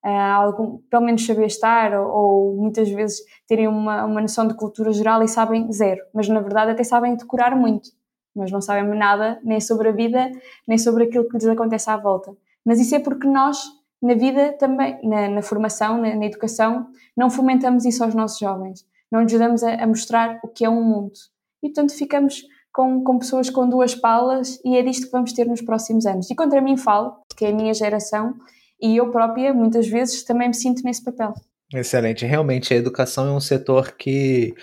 [0.05, 4.55] uh, algum, pelo menos saber estar, ou, ou, muitas vezes terem uma, uma noção de
[4.55, 7.89] cultura geral e sabem zero, mas na verdade até sabem decorar muito,
[8.35, 10.31] mas não sabem nada nem sobre a vida,
[10.67, 12.37] nem sobre aquilo que lhes acontece à volta
[12.69, 13.57] Mas isso é porque nós,
[14.03, 18.85] na vida também, na, na formação, na, na, educação, não fomentamos isso aos nossos jovens.
[19.11, 21.15] Não lhes ajudamos a, a mostrar o que é um mundo.
[21.63, 25.47] E, portanto, ficamos com, com, pessoas com duas palas e é disto que vamos ter
[25.47, 26.31] nos próximos anos.
[26.31, 28.35] E contra mim falo, que é a minha geração,
[28.79, 31.33] e eu própria, muitas vezes, também me sinto nesse papel.
[31.73, 32.27] Excelente.
[32.27, 34.55] Realmente, a educação é um setor que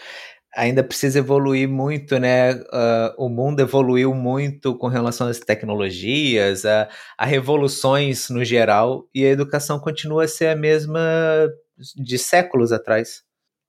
[0.56, 2.54] ainda precisa evoluir muito, né?
[2.54, 9.26] Uh, o mundo evoluiu muito com relação às tecnologias, a, a, revoluções no geral, e
[9.26, 11.00] a educação continua a ser a mesma
[11.96, 13.24] de séculos atrás.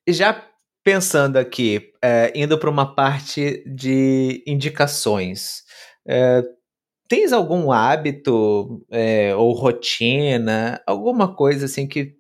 [0.08, 0.44] Já
[0.84, 5.64] pensando aqui, uh, indo para uma parte de indicações,
[6.06, 6.56] uh,
[7.08, 12.15] tens algum hábito é, ou rotina, alguma coisa assim que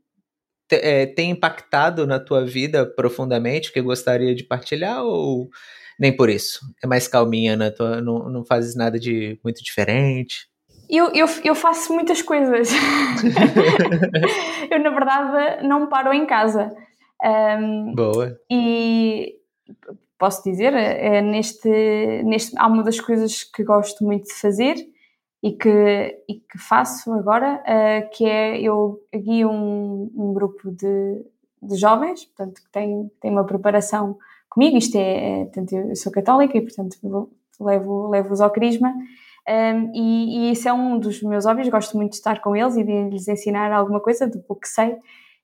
[0.70, 5.48] é, tem impactado na tua vida profundamente que gostaria de partilhar ou
[5.98, 6.60] nem por isso?
[6.82, 7.70] É mais calminha, né?
[7.70, 10.48] Tua, não, não fazes nada de muito diferente?
[10.88, 12.70] Eu, eu, eu faço muitas coisas.
[14.70, 16.72] eu, na verdade, não paro em casa.
[17.24, 18.38] Um, Boa.
[18.50, 19.34] E
[20.18, 21.68] posso dizer, é neste,
[22.24, 24.76] neste, há uma das coisas que gosto muito de fazer
[25.46, 31.24] e que, e que faço agora, uh, que é eu guio um, um grupo de,
[31.62, 34.18] de jovens, portanto, que tem, tem uma preparação
[34.48, 37.30] comigo, isto é, é portanto, eu sou católica e, portanto,
[37.60, 38.92] levo, levo-os ao crisma,
[39.48, 42.74] um, e, e isso é um dos meus hobbies, gosto muito de estar com eles
[42.76, 44.96] e de lhes ensinar alguma coisa do pouco que sei,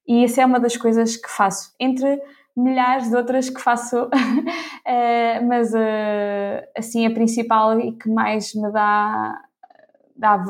[0.04, 2.20] e isso é uma das coisas que faço, entre
[2.56, 4.10] milhares de outras que faço, uh,
[5.46, 9.40] mas uh, assim a principal e que mais me dá
[10.16, 10.42] dá,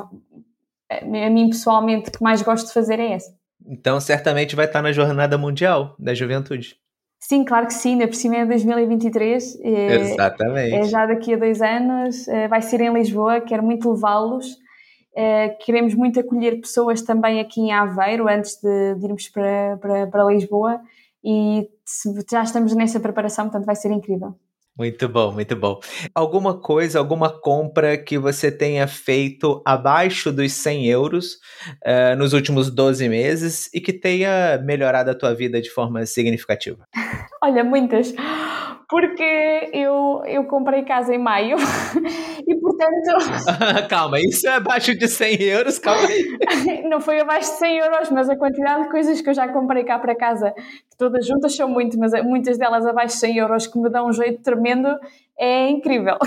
[0.91, 3.33] a mim pessoalmente que mais gosto de fazer é essa.
[3.67, 6.77] Então certamente vai estar na Jornada Mundial da Juventude.
[7.21, 9.61] Sim, claro que sim, ainda por cima é 2023.
[9.61, 10.75] É, Exatamente.
[10.75, 14.61] É já daqui a dois anos, é, vai ser em Lisboa, quero muito levá-los.
[15.15, 20.07] É, queremos muito acolher pessoas também aqui em Aveiro antes de, de irmos para, para,
[20.07, 20.81] para Lisboa
[21.23, 21.69] e
[22.31, 24.35] já estamos nessa preparação, portanto vai ser incrível.
[24.83, 25.79] Muito bom, muito bom.
[26.13, 31.35] Alguma coisa, alguma compra que você tenha feito abaixo dos 100 euros
[31.87, 36.85] uh, nos últimos 12 meses e que tenha melhorado a tua vida de forma significativa?
[37.41, 38.13] Olha, muitas
[38.93, 41.57] porque eu, eu comprei casa em maio
[42.47, 43.89] e portanto.
[43.89, 46.85] calma, isso é abaixo de 100 euros, calma aí.
[46.91, 49.83] Não foi abaixo de 100 euros, mas a quantidade de coisas que eu já comprei
[49.83, 53.67] cá para casa, que todas juntas são muito, mas muitas delas abaixo de 100 euros
[53.67, 54.95] que me dão um jeito tremendo,
[55.39, 56.19] é incrível.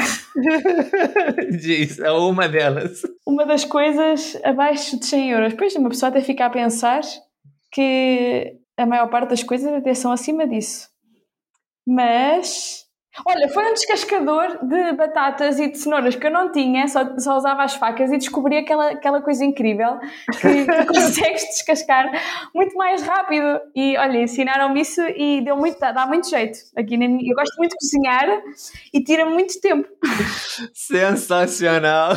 [1.51, 3.03] Diz, é uma delas.
[3.27, 5.53] Uma das coisas abaixo de 100 euros.
[5.53, 7.01] Pois, uma pessoa até fica a pensar
[7.71, 10.94] que a maior parte das coisas até são acima disso
[11.85, 12.85] mas
[13.25, 17.37] Olha, foi um descascador de batatas e de cenouras que eu não tinha, só, só
[17.37, 19.99] usava as facas e descobri aquela, aquela coisa incrível
[20.41, 22.11] que, que consegues descascar
[22.53, 23.61] muito mais rápido.
[23.73, 26.57] E olha, ensinaram-me isso e deu muito, dá muito jeito.
[26.75, 28.41] Aqui na minha, eu gosto muito de cozinhar
[28.93, 29.87] e tira muito tempo.
[30.73, 32.11] Sensacional!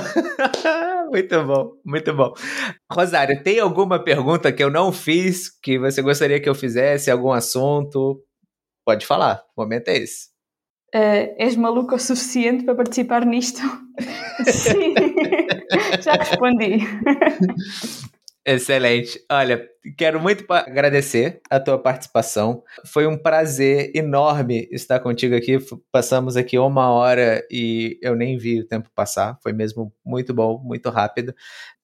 [1.13, 2.33] muito bom, muito bom.
[2.91, 7.09] Rosário, tem alguma pergunta que eu não fiz que você gostaria que eu fizesse?
[7.09, 8.21] Algum assunto?
[8.89, 10.29] Pode falar, o momento é esse.
[10.95, 13.61] Uh, és maluco o suficiente para participar nisto?
[14.51, 14.95] Sim,
[16.01, 16.79] já respondi.
[18.47, 19.23] Excelente.
[19.31, 19.69] Olha,
[19.99, 22.63] quero muito agradecer a tua participação.
[22.87, 25.59] Foi um prazer enorme estar contigo aqui.
[25.93, 29.37] Passamos aqui uma hora e eu nem vi o tempo passar.
[29.43, 31.35] Foi mesmo muito bom, muito rápido.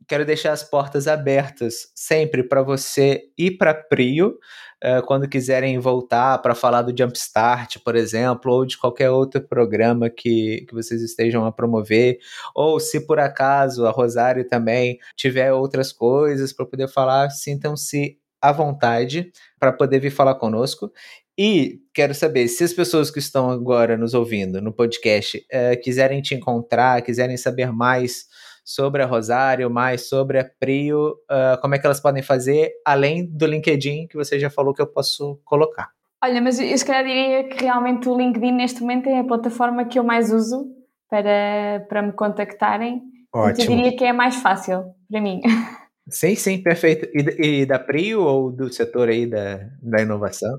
[0.09, 4.39] Quero deixar as portas abertas sempre para você e para Prio
[4.85, 10.11] uh, quando quiserem voltar para falar do Jumpstart, por exemplo, ou de qualquer outro programa
[10.11, 12.19] que, que vocês estejam a promover,
[12.55, 18.53] ou se por acaso a Rosário também tiver outras coisas para poder falar, sintam-se à
[18.53, 20.93] vontade para poder vir falar conosco.
[21.37, 26.23] E quero saber se as pessoas que estão agora nos ouvindo no podcast uh, quiserem
[26.23, 28.27] te encontrar, quiserem saber mais
[28.65, 33.27] sobre a Rosário, mais sobre a Prio, uh, como é que elas podem fazer, além
[33.27, 35.91] do LinkedIn, que você já falou que eu posso colocar.
[36.25, 39.85] Olha, mas eu se calhar diria que realmente o LinkedIn neste momento é a plataforma
[39.85, 40.67] que eu mais uso
[41.11, 43.03] para, para me contactarem.
[43.33, 43.73] Ótimo.
[43.73, 45.43] Eu diria que é a mais fácil para mim.
[46.09, 47.07] Sim, sim, perfeito.
[47.15, 50.59] E, e da Prio ou do setor aí da, da inovação?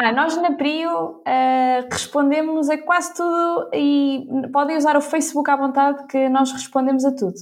[0.00, 5.56] Ah, nós na Prio uh, respondemos a quase tudo e podem usar o Facebook à
[5.56, 7.34] vontade que nós respondemos a tudo.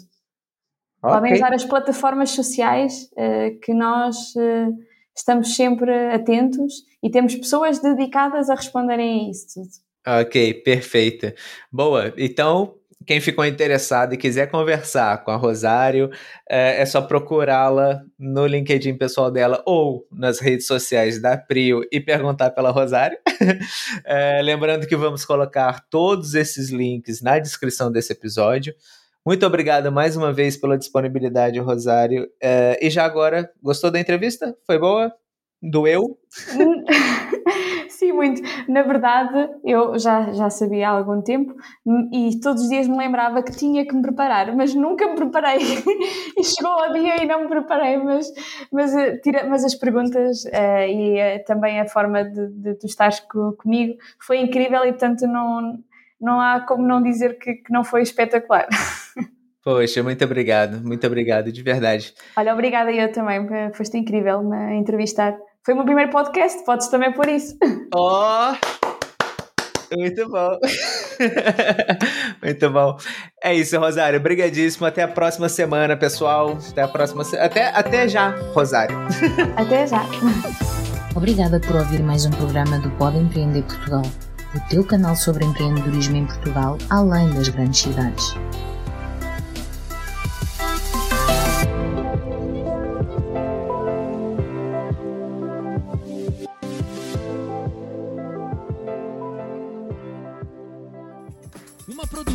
[1.02, 1.14] Okay.
[1.14, 4.74] Podem usar as plataformas sociais uh, que nós uh,
[5.14, 10.22] estamos sempre atentos e temos pessoas dedicadas a responderem a isso tudo.
[10.22, 11.34] Ok, perfeito.
[11.70, 12.74] Boa, então
[13.06, 16.10] quem ficou interessado e quiser conversar com a Rosário,
[16.48, 22.00] é, é só procurá-la no LinkedIn pessoal dela ou nas redes sociais da Prio e
[22.00, 23.16] perguntar pela Rosário.
[24.04, 28.74] é, lembrando que vamos colocar todos esses links na descrição desse episódio.
[29.24, 32.28] Muito obrigado mais uma vez pela disponibilidade, Rosário.
[32.42, 34.56] É, e já agora, gostou da entrevista?
[34.66, 35.12] Foi boa?
[35.62, 36.18] Doeu?
[37.98, 38.42] Sim, muito.
[38.68, 41.54] Na verdade, eu já, já sabia há algum tempo
[42.12, 45.56] e todos os dias me lembrava que tinha que me preparar, mas nunca me preparei.
[46.36, 48.30] e chegou ao dia e não me preparei, mas,
[48.70, 52.84] mas, eh, tira, mas as perguntas uh, e uh, também a forma de, de tu
[52.84, 55.78] estares co, comigo foi incrível e, portanto, não,
[56.20, 58.68] não há como não dizer que, que não foi espetacular.
[59.64, 62.12] Poxa, muito obrigado, muito obrigado, de verdade.
[62.36, 63.40] Olha, obrigada eu também,
[63.72, 65.36] foste incrível me entrevistar.
[65.66, 67.58] Foi o meu primeiro podcast, podes também por isso.
[67.92, 68.54] Oh!
[69.96, 70.58] Muito bom.
[72.42, 72.96] Muito bom.
[73.42, 74.18] É isso, Rosário.
[74.18, 74.84] Obrigadíssimo.
[74.84, 76.58] Até a próxima semana, pessoal.
[76.70, 78.96] Até a próxima até Até já, Rosário.
[79.56, 80.04] Até já.
[81.14, 84.02] Obrigada por ouvir mais um programa do Pode Empreender Portugal,
[84.54, 88.34] o teu canal sobre empreendedorismo em Portugal, além das grandes cidades.